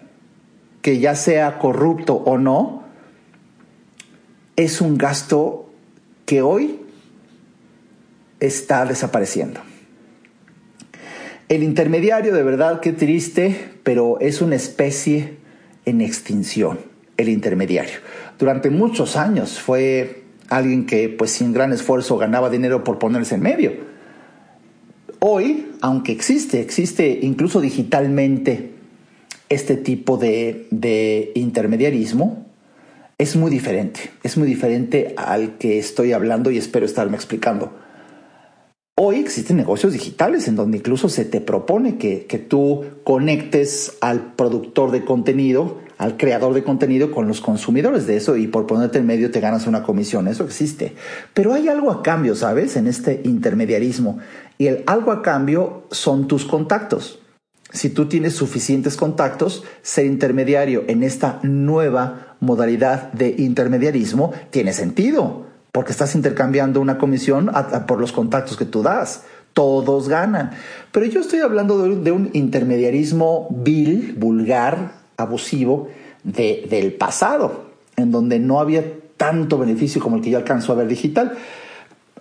que 0.81 0.99
ya 0.99 1.15
sea 1.15 1.59
corrupto 1.59 2.15
o 2.15 2.39
no, 2.39 2.85
es 4.57 4.81
un 4.81 4.97
gasto 4.97 5.71
que 6.25 6.41
hoy 6.41 6.81
está 8.41 8.87
desapareciendo. 8.87 9.61
El 11.51 11.63
intermediario, 11.63 12.35
de 12.35 12.43
verdad, 12.43 12.81
qué 12.81 12.93
triste, 12.93 13.73
pero 13.83 14.19
es 14.21 14.41
una 14.41 14.57
especie 14.57 15.37
en 15.85 16.01
extinción, 16.01 16.79
el 17.19 17.29
intermediario. 17.29 17.99
Durante 18.39 18.71
muchos 18.71 19.17
años 19.17 19.59
fue 19.61 20.25
alguien 20.49 20.87
que 20.87 21.11
pues 21.11 21.31
sin 21.33 21.53
gran 21.53 21.75
esfuerzo 21.75 22.17
ganaba 22.17 22.49
dinero 22.49 22.85
por 22.85 22.99
ponerse 22.99 23.35
en 23.35 23.43
medio. 23.43 23.88
Hoy, 25.21 25.73
aunque 25.81 26.13
existe, 26.13 26.61
existe 26.61 27.21
incluso 27.23 27.61
digitalmente 27.61 28.71
este 29.49 29.77
tipo 29.77 30.17
de, 30.17 30.69
de 30.71 31.33
intermediarismo, 31.35 32.47
es 33.19 33.35
muy 33.35 33.51
diferente, 33.51 34.11
es 34.23 34.37
muy 34.37 34.47
diferente 34.47 35.15
al 35.17 35.59
que 35.59 35.79
estoy 35.79 36.13
hablando 36.13 36.53
y 36.53 36.59
espero 36.59 36.87
estarme 36.87 37.17
explicando. 37.17 37.73
Hoy 38.95 39.17
existen 39.17 39.57
negocios 39.57 39.93
digitales 39.93 40.47
en 40.47 40.55
donde 40.55 40.79
incluso 40.79 41.09
se 41.09 41.25
te 41.25 41.41
propone 41.41 41.99
que, 41.99 42.27
que, 42.27 42.39
tú 42.39 42.85
conectes 43.03 43.97
al 44.01 44.35
productor 44.35 44.93
de 44.93 45.05
contenido, 45.05 45.79
al 45.99 46.17
creador 46.17 46.55
de 46.55 46.65
contenido 46.65 47.11
con 47.11 47.29
los 47.29 47.41
consumidores 47.41 48.07
de 48.07 48.17
eso 48.17 48.37
y 48.37 48.47
por 48.47 48.67
ponerte 48.67 48.99
en 48.99 49.07
medio 49.07 49.31
te 49.31 49.41
ganas 49.41 49.67
una 49.67 49.83
comisión. 49.83 50.29
Eso 50.29 50.45
existe. 50.45 50.95
Pero 51.35 51.53
hay 51.53 51.69
algo 51.69 51.91
a 51.91 52.03
cambio, 52.03 52.35
¿sabes? 52.35 52.77
En 52.77 52.87
este 52.87 53.21
intermediarismo. 53.25 54.19
Y 54.57 54.69
el 54.69 54.85
algo 54.87 55.13
a 55.13 55.23
cambio 55.23 55.85
son 55.91 56.29
tus 56.29 56.45
contactos. 56.45 57.21
Si 57.71 57.91
tú 57.91 58.07
tienes 58.07 58.35
suficientes 58.35 58.97
contactos, 58.97 59.63
ser 59.83 60.07
intermediario 60.07 60.85
en 60.89 61.03
esta 61.03 61.39
nueva 61.43 62.37
modalidad 62.41 63.13
de 63.13 63.35
intermediarismo 63.37 64.33
tiene 64.51 64.73
sentido, 64.73 65.47
porque 65.73 65.93
estás 65.93 66.15
intercambiando 66.15 66.81
una 66.81 66.97
comisión 66.97 67.51
por 67.87 68.01
los 68.01 68.13
contactos 68.13 68.57
que 68.57 68.65
tú 68.65 68.83
das. 68.83 69.25
Todos 69.53 70.09
ganan. 70.09 70.53
Pero 70.93 71.07
yo 71.07 71.21
estoy 71.21 71.41
hablando 71.41 71.83
de, 71.83 72.13
un 72.13 72.31
intermediarismo 72.33 73.49
vil, 73.51 74.15
vulgar, 74.17 74.93
abusivo 75.19 75.89
del 76.23 76.95
pasado, 76.95 77.67
en 77.97 78.11
donde 78.11 78.39
no 78.39 78.61
había 78.61 78.85
tanto 79.17 79.59
beneficio 79.59 80.01
como 80.01 80.17
el 80.17 80.23
que 80.23 80.31
yo 80.31 80.39
alcanzo 80.39 80.73
a 80.73 80.77
ver 80.77 80.87
digital. 80.87 81.37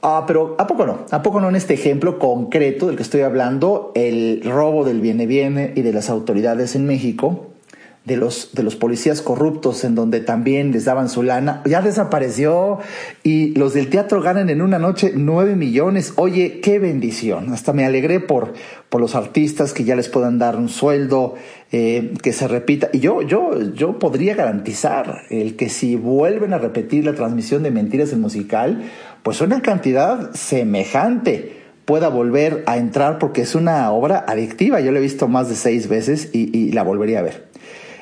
Ah, 0.01 0.25
pero 0.27 0.55
¿a 0.57 0.67
poco 0.67 0.85
no? 0.85 0.99
¿A 1.11 1.21
poco 1.21 1.39
no 1.39 1.49
en 1.49 1.55
este 1.55 1.75
ejemplo 1.75 2.19
concreto 2.19 2.87
del 2.87 2.95
que 2.95 3.03
estoy 3.03 3.21
hablando, 3.21 3.91
el 3.95 4.41
robo 4.43 4.83
del 4.83 4.99
viene 4.99 5.27
viene 5.27 5.73
y 5.75 5.81
de 5.81 5.93
las 5.93 6.09
autoridades 6.09 6.75
en 6.75 6.85
México? 6.85 7.47
De 8.07 8.15
los, 8.15 8.51
de 8.53 8.63
los 8.63 8.77
policías 8.77 9.21
corruptos 9.21 9.83
en 9.83 9.93
donde 9.93 10.21
también 10.21 10.71
les 10.71 10.85
daban 10.85 11.09
su 11.09 11.23
lana, 11.23 11.61
ya 11.65 11.81
desapareció 11.81 12.79
y 13.21 13.53
los 13.55 13.73
del 13.73 13.89
teatro 13.89 14.21
ganan 14.21 14.49
en 14.49 14.61
una 14.61 14.79
noche 14.79 15.11
nueve 15.13 15.57
millones. 15.57 16.13
Oye, 16.15 16.61
qué 16.61 16.79
bendición. 16.79 17.51
Hasta 17.51 17.73
me 17.73 17.85
alegré 17.85 18.21
por, 18.21 18.53
por 18.87 19.01
los 19.01 19.13
artistas 19.13 19.73
que 19.73 19.83
ya 19.83 19.97
les 19.97 20.07
puedan 20.07 20.39
dar 20.39 20.55
un 20.55 20.69
sueldo, 20.69 21.35
eh, 21.73 22.13
que 22.23 22.31
se 22.31 22.47
repita. 22.47 22.89
Y 22.93 22.99
yo, 22.99 23.21
yo, 23.23 23.59
yo 23.73 23.99
podría 23.99 24.35
garantizar 24.35 25.23
el 25.29 25.57
que 25.57 25.67
si 25.67 25.97
vuelven 25.97 26.53
a 26.53 26.59
repetir 26.59 27.03
la 27.03 27.13
transmisión 27.13 27.61
de 27.61 27.71
Mentiras 27.71 28.13
en 28.13 28.21
musical, 28.21 28.83
pues 29.21 29.41
una 29.41 29.61
cantidad 29.61 30.33
semejante 30.33 31.57
pueda 31.83 32.07
volver 32.07 32.63
a 32.67 32.77
entrar 32.77 33.17
porque 33.17 33.41
es 33.41 33.53
una 33.53 33.91
obra 33.91 34.23
adictiva. 34.27 34.79
Yo 34.79 34.93
la 34.93 34.99
he 34.99 35.01
visto 35.01 35.27
más 35.27 35.49
de 35.49 35.55
seis 35.55 35.89
veces 35.89 36.29
y, 36.31 36.57
y 36.57 36.71
la 36.71 36.83
volvería 36.83 37.19
a 37.19 37.23
ver. 37.23 37.46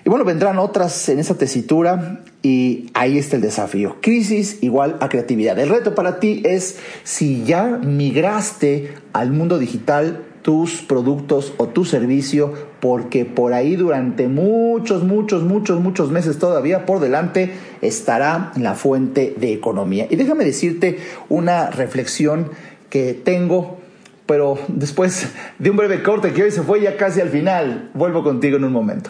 Y 0.06 0.10
bueno, 0.10 0.24
vendrán 0.24 0.60
otras 0.60 1.10
en 1.10 1.18
esa 1.18 1.34
tesitura 1.34 2.22
y 2.44 2.92
ahí 2.94 3.18
está 3.18 3.38
el 3.38 3.42
desafío. 3.42 3.98
Crisis 4.02 4.62
igual 4.62 4.98
a 5.00 5.10
creatividad. 5.10 5.58
El 5.58 5.70
reto 5.70 5.96
para 5.96 6.20
ti 6.20 6.44
es 6.46 6.78
si 7.04 7.44
ya 7.44 7.80
migraste 7.84 8.94
al 9.14 9.32
mundo 9.32 9.58
digital 9.58 10.24
tus 10.44 10.84
productos 10.84 11.56
o 11.58 11.70
tu 11.70 11.86
servicio, 11.86 12.54
porque 12.82 13.26
por 13.26 13.54
ahí 13.54 13.76
durante 13.76 14.28
muchos, 14.28 15.04
muchos, 15.04 15.42
muchos, 15.42 15.80
muchos 15.80 16.12
meses 16.12 16.38
todavía 16.38 16.86
por 16.86 17.00
delante 17.00 17.54
estará 17.82 18.52
la 18.58 18.76
fuente 18.76 19.34
de 19.36 19.54
economía. 19.54 20.06
Y 20.08 20.18
déjame 20.18 20.46
decirte 20.46 21.00
una 21.30 21.72
reflexión 21.72 22.52
que 22.92 23.16
tengo, 23.16 23.80
pero 24.28 24.60
después 24.68 25.30
de 25.58 25.72
un 25.72 25.78
breve 25.78 26.04
corte 26.04 26.32
que 26.32 26.44
hoy 26.44 26.52
se 26.52 26.62
fue 26.62 26.80
ya 26.80 26.96
casi 26.96 27.22
al 27.22 27.30
final, 27.30 27.90
vuelvo 27.96 28.24
contigo 28.24 28.58
en 28.58 28.66
un 28.66 28.72
momento 28.72 29.10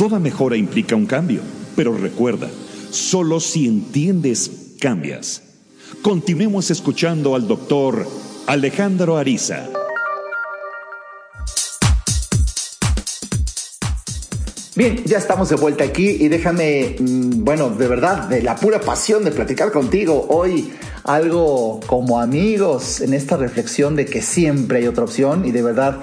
Toda 0.00 0.18
mejora 0.18 0.56
implica 0.56 0.96
un 0.96 1.04
cambio, 1.04 1.42
pero 1.76 1.94
recuerda, 1.94 2.48
solo 2.90 3.38
si 3.38 3.66
entiendes, 3.66 4.76
cambias. 4.80 5.42
Continuemos 6.00 6.70
escuchando 6.70 7.34
al 7.34 7.46
doctor 7.46 8.08
Alejandro 8.46 9.18
Ariza. 9.18 9.68
Bien, 14.74 15.04
ya 15.04 15.18
estamos 15.18 15.50
de 15.50 15.56
vuelta 15.56 15.84
aquí 15.84 16.08
y 16.08 16.28
déjame, 16.28 16.96
mm, 16.98 17.44
bueno, 17.44 17.68
de 17.68 17.86
verdad, 17.86 18.26
de 18.26 18.40
la 18.42 18.56
pura 18.56 18.80
pasión 18.80 19.22
de 19.22 19.32
platicar 19.32 19.70
contigo 19.70 20.28
hoy 20.30 20.72
algo 21.04 21.80
como 21.86 22.20
amigos 22.20 23.02
en 23.02 23.12
esta 23.12 23.36
reflexión 23.36 23.96
de 23.96 24.06
que 24.06 24.22
siempre 24.22 24.78
hay 24.78 24.86
otra 24.86 25.04
opción 25.04 25.44
y 25.44 25.50
de 25.50 25.62
verdad 25.62 26.00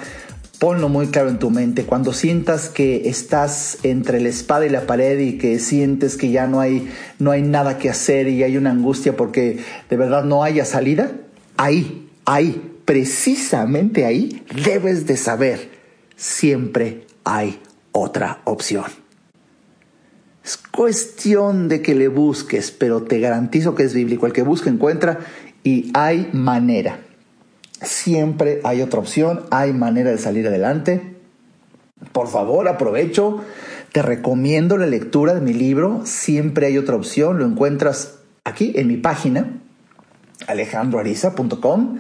Ponlo 0.60 0.90
muy 0.90 1.08
claro 1.08 1.30
en 1.30 1.38
tu 1.38 1.52
mente. 1.52 1.86
Cuando 1.86 2.14
sientas 2.14 2.70
que 2.70 3.10
estás 3.10 3.78
entre 3.84 4.20
la 4.20 4.30
espada 4.30 4.66
y 4.66 4.70
la 4.70 4.88
pared 4.88 5.20
y 5.20 5.38
que 5.38 5.60
sientes 5.60 6.18
que 6.18 6.32
ya 6.32 6.48
no 6.48 6.60
hay, 6.60 6.90
no 7.20 7.30
hay 7.30 7.44
nada 7.44 7.78
que 7.78 7.92
hacer 7.92 8.28
y 8.28 8.42
hay 8.42 8.58
una 8.58 8.72
angustia 8.72 9.16
porque 9.16 9.60
de 9.88 9.98
verdad 9.98 10.24
no 10.24 10.44
haya 10.44 10.66
salida, 10.66 11.12
ahí, 11.58 12.10
ahí, 12.26 12.74
precisamente 12.86 14.06
ahí, 14.06 14.44
debes 14.66 15.06
de 15.06 15.18
saber, 15.18 15.70
siempre 16.16 17.06
hay 17.24 17.60
otra 17.92 18.42
opción. 18.46 18.86
Es 20.44 20.58
cuestión 20.58 21.68
de 21.68 21.84
que 21.84 21.94
le 21.94 22.08
busques, 22.08 22.72
pero 22.72 23.04
te 23.04 23.20
garantizo 23.20 23.76
que 23.76 23.84
es 23.84 23.94
bíblico. 23.94 24.26
El 24.26 24.34
que 24.34 24.42
busca 24.42 24.72
encuentra 24.72 25.20
y 25.64 25.92
hay 25.94 26.30
manera. 26.34 27.07
Siempre 27.82 28.60
hay 28.64 28.82
otra 28.82 29.00
opción, 29.00 29.44
hay 29.52 29.74
manera 29.74 30.12
de 30.12 30.18
salir 30.18 30.48
adelante. 30.48 31.16
Por 32.12 32.28
favor, 32.28 32.68
aprovecho, 32.68 33.44
te 33.92 34.02
recomiendo 34.02 34.78
la 34.78 34.88
lectura 34.88 35.34
de 35.34 35.42
mi 35.42 35.54
libro, 35.54 36.02
Siempre 36.06 36.68
hay 36.68 36.78
otra 36.78 36.96
opción, 36.96 37.40
lo 37.40 37.46
encuentras 37.46 38.20
aquí 38.44 38.74
en 38.76 38.88
mi 38.88 38.98
página, 38.98 39.60
alejandroariza.com, 40.48 42.00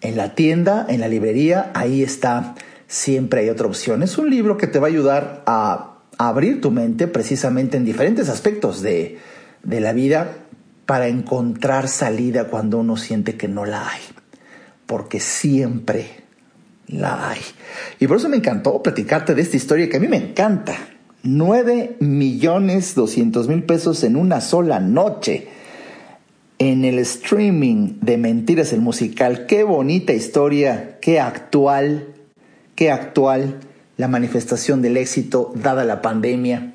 en 0.00 0.16
la 0.16 0.34
tienda, 0.34 0.86
en 0.88 1.00
la 1.00 1.08
librería, 1.08 1.70
ahí 1.74 2.02
está, 2.02 2.54
Siempre 2.86 3.40
hay 3.40 3.48
otra 3.48 3.66
opción. 3.66 4.04
Es 4.04 4.16
un 4.18 4.30
libro 4.30 4.56
que 4.56 4.68
te 4.68 4.78
va 4.78 4.86
a 4.86 4.90
ayudar 4.90 5.42
a, 5.46 5.92
abrir 6.18 6.62
tu 6.62 6.70
mente 6.70 7.08
precisamente 7.08 7.76
en 7.76 7.84
diferentes 7.84 8.30
aspectos 8.30 8.80
de, 8.80 9.18
de 9.64 9.80
la 9.80 9.92
vida 9.92 10.32
para 10.86 11.08
encontrar 11.08 11.88
salida 11.88 12.44
cuando 12.44 12.78
uno 12.78 12.96
siente 12.96 13.36
que 13.36 13.48
no 13.48 13.66
la 13.66 13.86
hay 13.86 14.00
porque 14.86 15.20
siempre 15.20 16.06
la 16.86 17.30
hay. 17.30 17.40
Y 17.98 18.06
por 18.06 18.18
eso 18.18 18.28
me 18.28 18.36
encantó 18.36 18.82
platicarte 18.82 19.34
de 19.34 19.42
esta 19.42 19.56
historia 19.56 19.88
que 19.88 19.96
a 19.96 20.00
mí 20.00 20.08
me 20.08 20.16
encanta. 20.16 20.76
9 21.22 21.96
millones 22.00 22.94
200 22.94 23.48
mil 23.48 23.64
pesos 23.64 24.04
en 24.04 24.16
una 24.16 24.40
sola 24.40 24.78
noche 24.78 25.48
en 26.58 26.84
el 26.84 26.98
streaming 27.00 27.98
de 28.00 28.16
Mentiras 28.16 28.72
el 28.72 28.80
Musical. 28.80 29.46
Qué 29.46 29.64
bonita 29.64 30.12
historia, 30.12 30.98
qué 31.00 31.20
actual, 31.20 32.14
qué 32.74 32.90
actual 32.90 33.60
la 33.96 34.08
manifestación 34.08 34.82
del 34.82 34.96
éxito 34.96 35.52
dada 35.54 35.84
la 35.84 36.00
pandemia. 36.00 36.74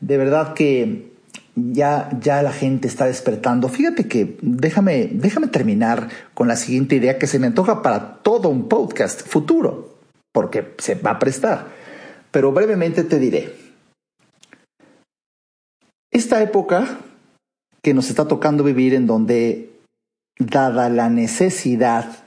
De 0.00 0.16
verdad 0.18 0.54
que 0.54 1.11
ya, 1.54 2.10
ya 2.20 2.42
la 2.42 2.52
gente 2.52 2.88
está 2.88 3.06
despertando. 3.06 3.68
Fíjate 3.68 4.08
que 4.08 4.36
déjame, 4.40 5.10
déjame 5.12 5.48
terminar 5.48 6.08
con 6.34 6.48
la 6.48 6.56
siguiente 6.56 6.96
idea 6.96 7.18
que 7.18 7.26
se 7.26 7.38
me 7.38 7.46
antoja 7.46 7.82
para 7.82 8.16
todo 8.22 8.48
un 8.48 8.68
podcast 8.68 9.26
futuro, 9.26 9.96
porque 10.32 10.74
se 10.78 10.94
va 10.94 11.12
a 11.12 11.18
prestar. 11.18 11.66
Pero 12.30 12.52
brevemente 12.52 13.04
te 13.04 13.18
diré. 13.18 13.54
Esta 16.10 16.42
época 16.42 16.98
que 17.82 17.94
nos 17.94 18.08
está 18.08 18.28
tocando 18.28 18.64
vivir 18.64 18.94
en 18.94 19.06
donde, 19.06 19.70
dada 20.38 20.88
la 20.88 21.10
necesidad, 21.10 22.24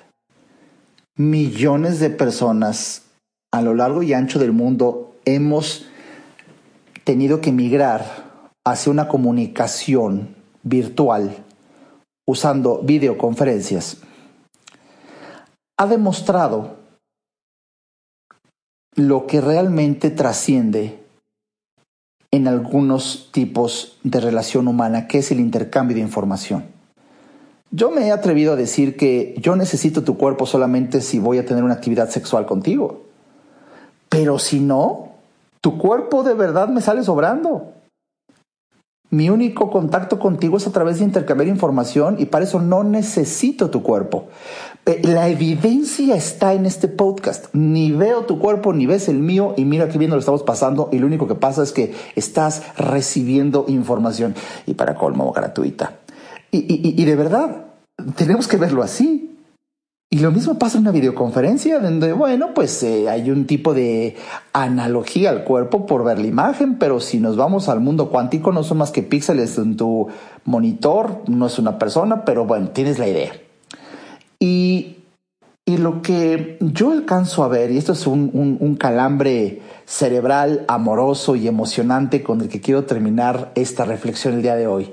millones 1.18 2.00
de 2.00 2.10
personas 2.10 3.04
a 3.54 3.62
lo 3.62 3.74
largo 3.74 4.04
y 4.04 4.14
ancho 4.14 4.38
del 4.38 4.52
mundo 4.52 5.16
hemos 5.24 5.88
tenido 7.06 7.40
que 7.40 7.52
migrar 7.52 8.25
hacia 8.66 8.92
una 8.92 9.08
comunicación 9.08 10.36
virtual 10.64 11.44
usando 12.28 12.82
videoconferencias, 12.82 13.98
ha 15.78 15.88
demostrado 15.88 16.78
lo 18.96 19.28
que 19.28 19.42
realmente 19.42 20.10
trasciende 20.10 21.04
en 22.32 22.48
algunos 22.48 23.30
tipos 23.32 23.98
de 24.04 24.20
relación 24.20 24.68
humana, 24.68 25.08
que 25.08 25.20
es 25.20 25.32
el 25.32 25.40
intercambio 25.40 25.96
de 25.96 26.02
información. 26.02 26.66
Yo 27.72 27.92
me 27.92 28.08
he 28.08 28.12
atrevido 28.12 28.54
a 28.54 28.56
decir 28.56 28.96
que 28.98 29.36
yo 29.38 29.56
necesito 29.56 30.04
tu 30.04 30.18
cuerpo 30.18 30.46
solamente 30.46 31.02
si 31.02 31.20
voy 31.20 31.38
a 31.38 31.46
tener 31.46 31.64
una 31.64 31.74
actividad 31.74 32.10
sexual 32.10 32.46
contigo. 32.46 33.04
Pero 34.10 34.40
si 34.40 34.60
no, 34.60 35.10
tu 35.62 35.78
cuerpo 35.78 36.24
de 36.24 36.34
verdad 36.34 36.70
me 36.70 36.82
sale 36.82 37.04
sobrando. 37.04 37.75
Mi 39.12 39.30
único 39.30 39.70
contacto 39.70 40.20
contigo 40.20 40.58
es 40.58 40.68
a 40.68 40.72
través 40.72 41.00
de 41.00 41.06
intercambiar 41.06 41.48
información 41.48 42.16
y 42.20 42.26
para 42.26 42.44
eso 42.44 42.60
no 42.60 42.84
necesito 42.84 43.70
tu 43.70 43.84
cuerpo. 43.84 44.28
Eh, 44.86 45.02
la 45.04 45.30
evidencia 45.30 46.16
está 46.16 46.54
en 46.54 46.66
este 46.66 46.88
podcast. 46.88 47.54
Ni 47.54 47.92
veo 47.92 48.26
tu 48.26 48.40
cuerpo 48.40 48.74
ni 48.74 48.86
ves 48.86 49.08
el 49.08 49.20
mío 49.20 49.54
y 49.58 49.66
mira 49.66 49.90
qué 49.90 49.98
bien 49.98 50.12
lo 50.12 50.18
estamos 50.18 50.44
pasando 50.44 50.90
y 50.92 51.00
lo 51.00 51.08
único 51.08 51.28
que 51.28 51.36
pasa 51.36 51.64
es 51.64 51.72
que 51.72 51.94
estás 52.16 52.64
recibiendo 52.78 53.66
información 53.68 54.36
y 54.66 54.74
para 54.74 54.96
colmo 54.96 55.32
gratuita. 55.32 56.00
Y, 56.52 57.02
y 57.02 57.06
de 57.06 57.16
verdad, 57.16 57.66
tenemos 58.16 58.48
que 58.48 58.58
verlo 58.58 58.82
así. 58.82 59.35
Y 60.16 60.20
lo 60.20 60.32
mismo 60.32 60.58
pasa 60.58 60.78
en 60.78 60.84
una 60.84 60.92
videoconferencia, 60.92 61.80
donde, 61.80 62.14
bueno, 62.14 62.54
pues 62.54 62.82
eh, 62.84 63.10
hay 63.10 63.30
un 63.32 63.46
tipo 63.46 63.74
de 63.74 64.16
analogía 64.54 65.30
al 65.30 65.44
cuerpo 65.44 65.86
por 65.86 66.06
ver 66.06 66.20
la 66.20 66.28
imagen, 66.28 66.76
pero 66.76 67.02
si 67.02 67.20
nos 67.20 67.36
vamos 67.36 67.68
al 67.68 67.82
mundo 67.82 68.10
cuántico, 68.10 68.54
no 68.54 68.64
son 68.64 68.78
más 68.78 68.92
que 68.92 69.04
píxeles 69.04 69.58
en 69.58 69.76
tu 69.76 70.08
monitor, 70.46 71.22
no 71.28 71.48
es 71.48 71.60
una 71.60 71.78
persona, 71.78 72.24
pero 72.24 72.46
bueno, 72.46 72.70
tienes 72.70 72.98
la 72.98 73.10
idea. 73.10 73.34
Y, 74.40 75.00
lo 75.66 76.02
que 76.02 76.60
yo 76.62 76.92
alcanzo 76.92 77.44
a 77.44 77.50
ver, 77.50 77.72
y 77.72 77.78
esto 77.78 77.92
es 77.92 78.08
un 78.08 78.78
calambre 78.80 79.64
cerebral, 79.84 80.64
amoroso 80.70 81.36
y 81.36 81.50
emocionante 81.50 82.24
con 82.24 82.40
el 82.40 82.48
que 82.48 82.62
quiero 82.62 82.86
terminar 82.86 83.52
esta 83.56 83.84
reflexión 83.84 84.36
el 84.36 84.44
día 84.44 84.56
de 84.56 84.68
hoy, 84.68 84.92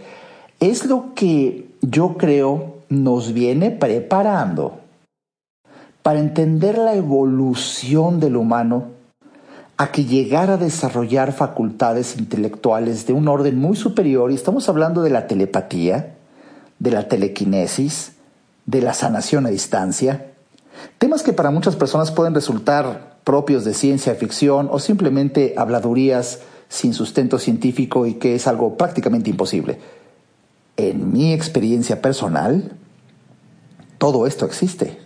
es 0.58 0.84
lo 0.86 1.14
que 1.14 1.68
yo 1.80 2.16
creo 2.16 2.78
nos 2.88 3.32
viene 3.32 3.70
preparando 3.70 4.81
para 6.02 6.18
entender 6.18 6.78
la 6.78 6.94
evolución 6.94 8.20
del 8.20 8.36
humano 8.36 8.88
a 9.76 9.90
que 9.90 10.04
llegara 10.04 10.54
a 10.54 10.58
desarrollar 10.58 11.32
facultades 11.32 12.16
intelectuales 12.18 13.06
de 13.06 13.12
un 13.12 13.28
orden 13.28 13.58
muy 13.58 13.76
superior, 13.76 14.30
y 14.30 14.34
estamos 14.34 14.68
hablando 14.68 15.02
de 15.02 15.10
la 15.10 15.26
telepatía, 15.26 16.14
de 16.78 16.90
la 16.90 17.08
telequinesis, 17.08 18.12
de 18.66 18.82
la 18.82 18.94
sanación 18.94 19.46
a 19.46 19.50
distancia, 19.50 20.32
temas 20.98 21.22
que 21.22 21.32
para 21.32 21.50
muchas 21.50 21.76
personas 21.76 22.10
pueden 22.10 22.34
resultar 22.34 23.16
propios 23.24 23.64
de 23.64 23.74
ciencia 23.74 24.14
ficción 24.14 24.68
o 24.70 24.78
simplemente 24.78 25.54
habladurías 25.56 26.40
sin 26.68 26.94
sustento 26.94 27.38
científico 27.38 28.06
y 28.06 28.14
que 28.14 28.34
es 28.34 28.46
algo 28.46 28.76
prácticamente 28.76 29.30
imposible. 29.30 29.78
En 30.76 31.12
mi 31.12 31.32
experiencia 31.32 32.00
personal, 32.00 32.72
todo 33.98 34.26
esto 34.26 34.46
existe 34.46 35.01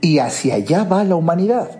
y 0.00 0.18
hacia 0.18 0.54
allá 0.56 0.84
va 0.84 1.04
la 1.04 1.16
humanidad. 1.16 1.70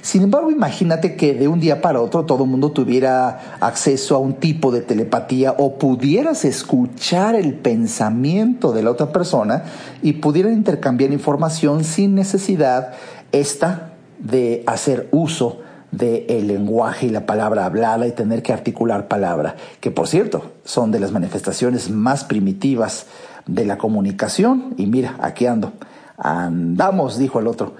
Sin 0.00 0.22
embargo, 0.22 0.50
imagínate 0.50 1.16
que 1.16 1.34
de 1.34 1.48
un 1.48 1.60
día 1.60 1.80
para 1.80 2.00
otro 2.00 2.24
todo 2.24 2.44
el 2.44 2.50
mundo 2.50 2.72
tuviera 2.72 3.56
acceso 3.60 4.14
a 4.14 4.18
un 4.18 4.34
tipo 4.34 4.72
de 4.72 4.80
telepatía 4.80 5.54
o 5.58 5.78
pudieras 5.78 6.44
escuchar 6.44 7.34
el 7.34 7.54
pensamiento 7.54 8.72
de 8.72 8.82
la 8.82 8.90
otra 8.90 9.12
persona 9.12 9.64
y 10.02 10.14
pudieran 10.14 10.52
intercambiar 10.52 11.12
información 11.12 11.84
sin 11.84 12.14
necesidad 12.14 12.92
esta 13.32 13.92
de 14.18 14.62
hacer 14.66 15.08
uso 15.10 15.60
del 15.90 16.48
lenguaje 16.48 17.06
y 17.06 17.10
la 17.10 17.24
palabra 17.24 17.66
hablada 17.66 18.06
y 18.06 18.12
tener 18.12 18.42
que 18.42 18.52
articular 18.52 19.06
palabra, 19.06 19.54
que 19.80 19.92
por 19.92 20.08
cierto 20.08 20.52
son 20.64 20.90
de 20.90 20.98
las 20.98 21.12
manifestaciones 21.12 21.88
más 21.90 22.24
primitivas 22.24 23.06
de 23.46 23.64
la 23.64 23.78
comunicación. 23.78 24.74
Y 24.76 24.86
mira, 24.86 25.16
aquí 25.20 25.46
ando. 25.46 25.72
Andamos, 26.16 27.18
dijo 27.18 27.40
el 27.40 27.46
otro. 27.46 27.74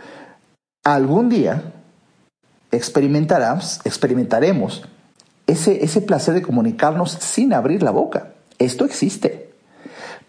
Algún 0.84 1.28
día 1.28 1.72
experimentarás, 2.70 3.80
experimentaremos 3.84 4.82
ese, 5.46 5.84
ese 5.84 6.00
placer 6.00 6.34
de 6.34 6.42
comunicarnos 6.42 7.12
sin 7.12 7.52
abrir 7.52 7.82
la 7.82 7.90
boca. 7.90 8.34
Esto 8.58 8.84
existe. 8.84 9.50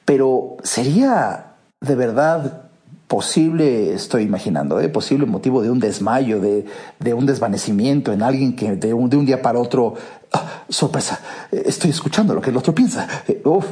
Pero 0.06 0.58
sería 0.63 1.56
de 1.82 1.96
verdad 1.96 2.65
posible, 3.08 3.94
estoy 3.94 4.24
imaginando, 4.24 4.80
¿eh? 4.80 4.89
posible 4.89 5.26
motivo 5.26 5.62
de 5.62 5.70
un 5.70 5.80
desmayo, 5.80 6.39
de, 6.39 6.65
de, 7.00 7.13
un 7.13 7.26
desvanecimiento 7.26 8.12
en 8.12 8.24
alguien 8.24 8.56
que 8.56 8.76
de 8.76 8.94
un, 8.94 9.10
de 9.10 9.18
un 9.18 9.26
día 9.26 9.41
para 9.41 9.60
otro, 9.60 9.94
ah, 10.34 10.63
sorpresa, 10.70 11.20
estoy 11.52 11.91
escuchando 11.91 12.34
lo 12.34 12.41
que 12.41 12.50
el 12.50 12.58
otro 12.58 12.74
piensa. 12.74 13.08
Eh, 13.28 13.41
uf, 13.46 13.65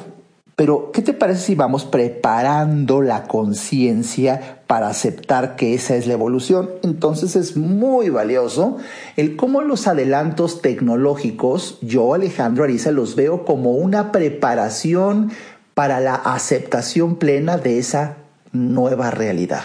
pero, 0.55 0.91
¿qué 0.91 1.01
te 1.01 1.13
parece 1.13 1.41
si 1.41 1.55
vamos 1.55 1.83
preparando 1.83 3.01
la 3.01 3.23
conciencia 3.23 4.61
para 4.67 4.87
aceptar 4.87 5.55
que 5.55 5.73
esa 5.73 5.95
es 5.95 6.05
la 6.05 6.13
evolución? 6.13 6.69
Entonces 6.83 7.35
es 7.35 7.57
muy 7.57 8.09
valioso 8.09 8.77
el 9.17 9.35
cómo 9.35 9.61
los 9.61 9.87
adelantos 9.87 10.61
tecnológicos, 10.61 11.79
yo 11.81 12.13
Alejandro 12.13 12.65
Ariza 12.65 12.91
los 12.91 13.15
veo 13.15 13.45
como 13.45 13.71
una 13.71 14.11
preparación 14.11 15.31
para 15.73 15.99
la 15.99 16.13
aceptación 16.13 17.15
plena 17.15 17.57
de 17.57 17.79
esa 17.79 18.17
nueva 18.51 19.09
realidad. 19.09 19.63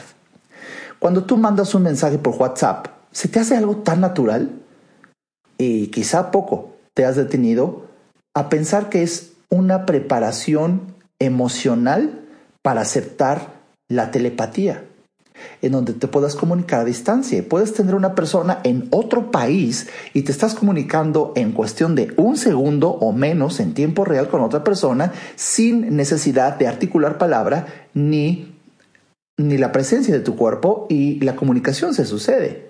Cuando 0.98 1.24
tú 1.24 1.37
mandas 1.37 1.74
un 1.74 1.83
mensaje 1.83 2.16
por 2.16 2.35
WhatsApp, 2.37 2.87
¿se 3.12 3.29
te 3.29 3.40
hace 3.40 3.57
algo 3.57 3.77
tan 3.77 4.01
natural? 4.01 4.53
Y 5.59 5.88
quizá 5.88 6.31
poco 6.31 6.77
te 6.94 7.05
has 7.05 7.16
detenido 7.16 7.83
a 8.33 8.48
pensar 8.48 8.88
que 8.88 9.03
es 9.03 9.27
una 9.50 9.87
preparación 9.87 10.94
emocional 11.18 12.20
para 12.62 12.82
aceptar 12.82 13.58
la 13.88 14.11
telepatía, 14.11 14.84
en 15.62 15.72
donde 15.72 15.94
te 15.94 16.08
puedas 16.08 16.34
comunicar 16.34 16.80
a 16.80 16.84
distancia. 16.84 17.42
Puedes 17.48 17.72
tener 17.72 17.94
una 17.94 18.14
persona 18.14 18.61
en 18.64 18.88
otro 18.90 19.30
país 19.30 19.88
y 20.12 20.22
te 20.22 20.32
estás 20.32 20.54
comunicando 20.54 21.32
en 21.37 21.52
cuestión 21.52 21.94
de 21.94 22.12
un 22.16 22.37
segundo 22.37 22.90
o 22.90 23.12
menos 23.12 23.61
en 23.61 23.74
tiempo 23.74 24.04
real 24.04 24.28
con 24.28 24.42
otra 24.42 24.64
persona 24.64 25.12
sin 25.37 25.96
necesidad 25.96 26.58
de 26.58 26.66
articular 26.66 27.18
palabra 27.18 27.66
ni, 27.94 28.54
ni 29.38 29.56
la 29.56 29.72
presencia 29.72 30.14
de 30.14 30.20
tu 30.20 30.37
cuerpo 30.37 30.87
y 30.90 31.20
la 31.20 31.37
comunicación 31.37 31.94
se 31.94 32.04
sucede. 32.04 32.68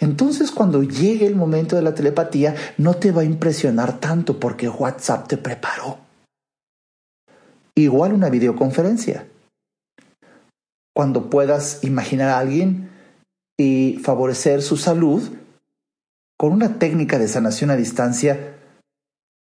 Entonces 0.00 0.50
cuando 0.50 0.82
llegue 0.82 1.26
el 1.26 1.36
momento 1.36 1.76
de 1.76 1.82
la 1.82 1.94
telepatía 1.94 2.54
no 2.78 2.94
te 2.94 3.12
va 3.12 3.20
a 3.20 3.26
impresionar 3.26 4.00
tanto 4.00 4.40
porque 4.40 4.68
WhatsApp 4.70 5.28
te 5.28 5.36
preparó 5.36 6.05
igual 7.76 8.12
una 8.12 8.30
videoconferencia. 8.30 9.26
Cuando 10.94 11.28
puedas 11.28 11.84
imaginar 11.84 12.30
a 12.30 12.38
alguien 12.38 12.90
y 13.58 13.98
favorecer 14.02 14.62
su 14.62 14.76
salud 14.76 15.22
con 16.38 16.52
una 16.52 16.78
técnica 16.78 17.18
de 17.18 17.28
sanación 17.28 17.70
a 17.70 17.76
distancia, 17.76 18.56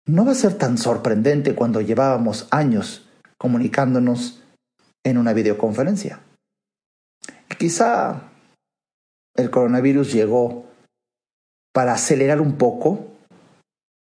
no 0.07 0.25
va 0.25 0.33
a 0.33 0.37
ser 0.37 0.59
tan 0.59 0.79
sorprendente 0.79 1.55
cuando 1.55 1.81
llevábamos 1.81 2.49
años 2.51 3.09
comunicándonos 3.39 4.43
en 5.05 5.19
una 5.19 5.33
videoconferencia. 5.33 6.21
Quizá 7.59 8.31
el 9.37 9.51
coronavirus 9.51 10.13
llegó 10.13 10.67
para 11.73 11.95
acelerar 11.95 12.41
un 12.41 12.57
poco 12.57 13.07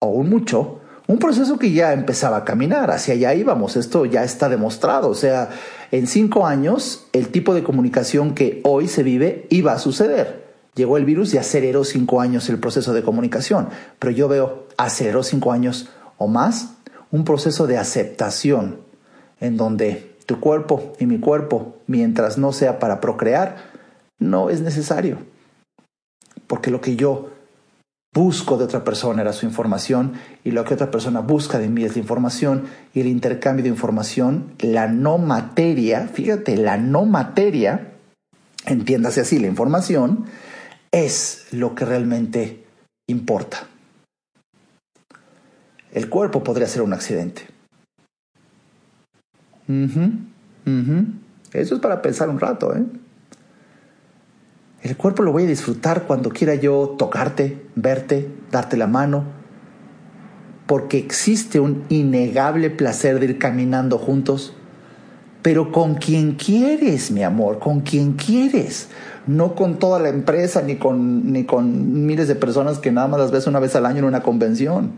o 0.02 0.08
un 0.08 0.28
mucho 0.28 0.80
un 1.06 1.18
proceso 1.18 1.58
que 1.58 1.72
ya 1.72 1.92
empezaba 1.92 2.38
a 2.38 2.44
caminar, 2.44 2.90
hacia 2.90 3.14
allá 3.14 3.34
íbamos, 3.34 3.76
esto 3.76 4.06
ya 4.06 4.24
está 4.24 4.48
demostrado, 4.48 5.10
o 5.10 5.14
sea, 5.14 5.50
en 5.90 6.06
cinco 6.06 6.46
años 6.46 7.06
el 7.12 7.28
tipo 7.28 7.54
de 7.54 7.62
comunicación 7.62 8.34
que 8.34 8.60
hoy 8.64 8.88
se 8.88 9.02
vive 9.02 9.46
iba 9.50 9.72
a 9.72 9.78
suceder. 9.78 10.44
Llegó 10.74 10.96
el 10.96 11.04
virus 11.04 11.34
y 11.34 11.38
aceleró 11.38 11.84
cinco 11.84 12.20
años 12.20 12.48
el 12.48 12.58
proceso 12.58 12.92
de 12.94 13.02
comunicación, 13.02 13.68
pero 13.98 14.12
yo 14.12 14.28
veo 14.28 14.66
aceleró 14.76 15.22
cinco 15.22 15.52
años 15.52 15.88
o 16.16 16.26
más 16.26 16.70
un 17.10 17.24
proceso 17.24 17.66
de 17.66 17.78
aceptación 17.78 18.80
en 19.40 19.56
donde 19.56 20.16
tu 20.26 20.40
cuerpo 20.40 20.94
y 20.98 21.06
mi 21.06 21.20
cuerpo, 21.20 21.76
mientras 21.86 22.38
no 22.38 22.52
sea 22.52 22.78
para 22.78 23.00
procrear, 23.00 23.56
no 24.18 24.50
es 24.50 24.62
necesario. 24.62 25.18
Porque 26.46 26.70
lo 26.70 26.80
que 26.80 26.96
yo 26.96 27.30
busco 28.14 28.56
de 28.56 28.64
otra 28.64 28.84
persona 28.84 29.22
era 29.22 29.32
su 29.32 29.44
información 29.44 30.12
y 30.44 30.52
lo 30.52 30.64
que 30.64 30.74
otra 30.74 30.90
persona 30.90 31.20
busca 31.20 31.58
de 31.58 31.68
mí 31.68 31.82
es 31.82 31.96
la 31.96 32.00
información 32.00 32.64
y 32.94 33.00
el 33.00 33.08
intercambio 33.08 33.64
de 33.64 33.70
información, 33.70 34.52
la 34.60 34.86
no 34.86 35.18
materia, 35.18 36.06
fíjate, 36.06 36.56
la 36.56 36.76
no 36.76 37.04
materia, 37.04 37.92
entiéndase 38.66 39.20
así, 39.20 39.40
la 39.40 39.48
información, 39.48 40.26
es 40.92 41.48
lo 41.50 41.74
que 41.74 41.84
realmente 41.84 42.64
importa. 43.08 43.66
El 45.92 46.08
cuerpo 46.08 46.44
podría 46.44 46.68
ser 46.68 46.82
un 46.82 46.92
accidente. 46.92 47.42
Eso 51.52 51.74
es 51.74 51.80
para 51.80 52.00
pensar 52.00 52.28
un 52.28 52.38
rato, 52.38 52.74
¿eh? 52.76 52.84
El 54.84 54.98
cuerpo 54.98 55.22
lo 55.22 55.32
voy 55.32 55.44
a 55.44 55.46
disfrutar 55.46 56.02
cuando 56.02 56.28
quiera 56.28 56.56
yo 56.56 56.94
tocarte, 56.98 57.66
verte, 57.74 58.28
darte 58.52 58.76
la 58.76 58.86
mano, 58.86 59.24
porque 60.66 60.98
existe 60.98 61.58
un 61.58 61.84
innegable 61.88 62.68
placer 62.68 63.18
de 63.18 63.24
ir 63.24 63.38
caminando 63.38 63.96
juntos, 63.96 64.52
pero 65.40 65.72
con 65.72 65.94
quien 65.94 66.32
quieres, 66.32 67.10
mi 67.10 67.22
amor, 67.22 67.60
con 67.60 67.80
quien 67.80 68.12
quieres, 68.12 68.88
no 69.26 69.54
con 69.54 69.78
toda 69.78 69.98
la 70.00 70.10
empresa 70.10 70.60
ni 70.60 70.76
con, 70.76 71.32
ni 71.32 71.44
con 71.44 72.04
miles 72.04 72.28
de 72.28 72.34
personas 72.34 72.78
que 72.78 72.92
nada 72.92 73.08
más 73.08 73.20
las 73.20 73.30
ves 73.30 73.46
una 73.46 73.60
vez 73.60 73.74
al 73.76 73.86
año 73.86 74.00
en 74.00 74.04
una 74.04 74.22
convención, 74.22 74.92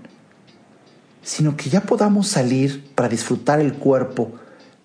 sino 1.22 1.57
que 1.57 1.70
ya 1.70 1.82
podamos 1.82 2.26
salir 2.26 2.84
para 2.97 3.09
disfrutar 3.09 3.61
el 3.61 3.74
cuerpo 3.74 4.32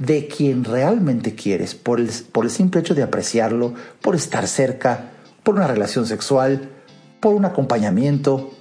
de 0.01 0.27
quien 0.27 0.63
realmente 0.63 1.35
quieres, 1.35 1.75
por 1.75 1.99
el, 1.99 2.09
por 2.31 2.45
el 2.45 2.51
simple 2.51 2.81
hecho 2.81 2.95
de 2.95 3.03
apreciarlo, 3.03 3.75
por 4.01 4.15
estar 4.15 4.47
cerca, 4.47 5.11
por 5.43 5.55
una 5.55 5.67
relación 5.67 6.07
sexual, 6.07 6.69
por 7.19 7.35
un 7.35 7.45
acompañamiento, 7.45 8.51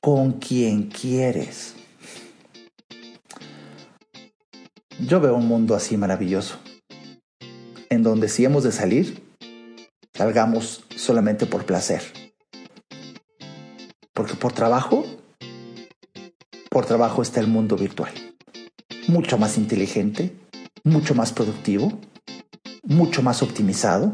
con 0.00 0.34
quien 0.34 0.84
quieres. 0.84 1.74
Yo 5.00 5.20
veo 5.20 5.34
un 5.34 5.48
mundo 5.48 5.74
así 5.74 5.96
maravilloso, 5.96 6.60
en 7.90 8.04
donde 8.04 8.28
si 8.28 8.44
hemos 8.44 8.62
de 8.62 8.70
salir, 8.70 9.24
salgamos 10.14 10.84
solamente 10.94 11.46
por 11.46 11.66
placer. 11.66 12.02
Porque 14.12 14.34
por 14.34 14.52
trabajo, 14.52 15.04
por 16.70 16.86
trabajo 16.86 17.22
está 17.22 17.40
el 17.40 17.48
mundo 17.48 17.76
virtual. 17.76 18.12
Mucho 19.08 19.36
más 19.36 19.58
inteligente, 19.58 20.43
mucho 20.84 21.14
más 21.14 21.32
productivo, 21.32 21.98
mucho 22.82 23.22
más 23.22 23.42
optimizado, 23.42 24.12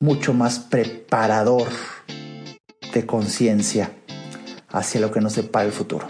mucho 0.00 0.32
más 0.32 0.58
preparador 0.58 1.68
de 2.92 3.06
conciencia 3.06 3.92
hacia 4.68 5.00
lo 5.00 5.12
que 5.12 5.20
nos 5.20 5.36
depara 5.36 5.66
el 5.66 5.72
futuro. 5.72 6.06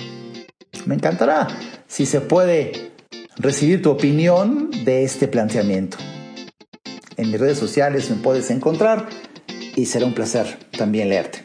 Me 0.86 0.94
encantará 0.94 1.48
si 1.86 2.06
se 2.06 2.20
puede 2.20 2.92
recibir 3.36 3.82
tu 3.82 3.90
opinión 3.90 4.70
de 4.84 5.04
este 5.04 5.28
planteamiento. 5.28 5.98
En 7.16 7.30
mis 7.30 7.40
redes 7.40 7.58
sociales 7.58 8.08
me 8.10 8.16
puedes 8.16 8.50
encontrar 8.50 9.08
y 9.76 9.86
será 9.86 10.06
un 10.06 10.14
placer 10.14 10.58
también 10.76 11.08
leerte. 11.08 11.44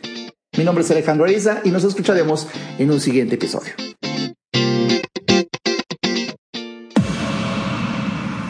Mi 0.58 0.64
nombre 0.64 0.84
es 0.84 0.92
Alejandro 0.92 1.26
Ariza 1.26 1.62
y 1.64 1.70
nos 1.70 1.84
escucharemos 1.84 2.48
en 2.80 2.92
un 2.92 3.00
siguiente 3.00 3.36
episodio. 3.36 3.87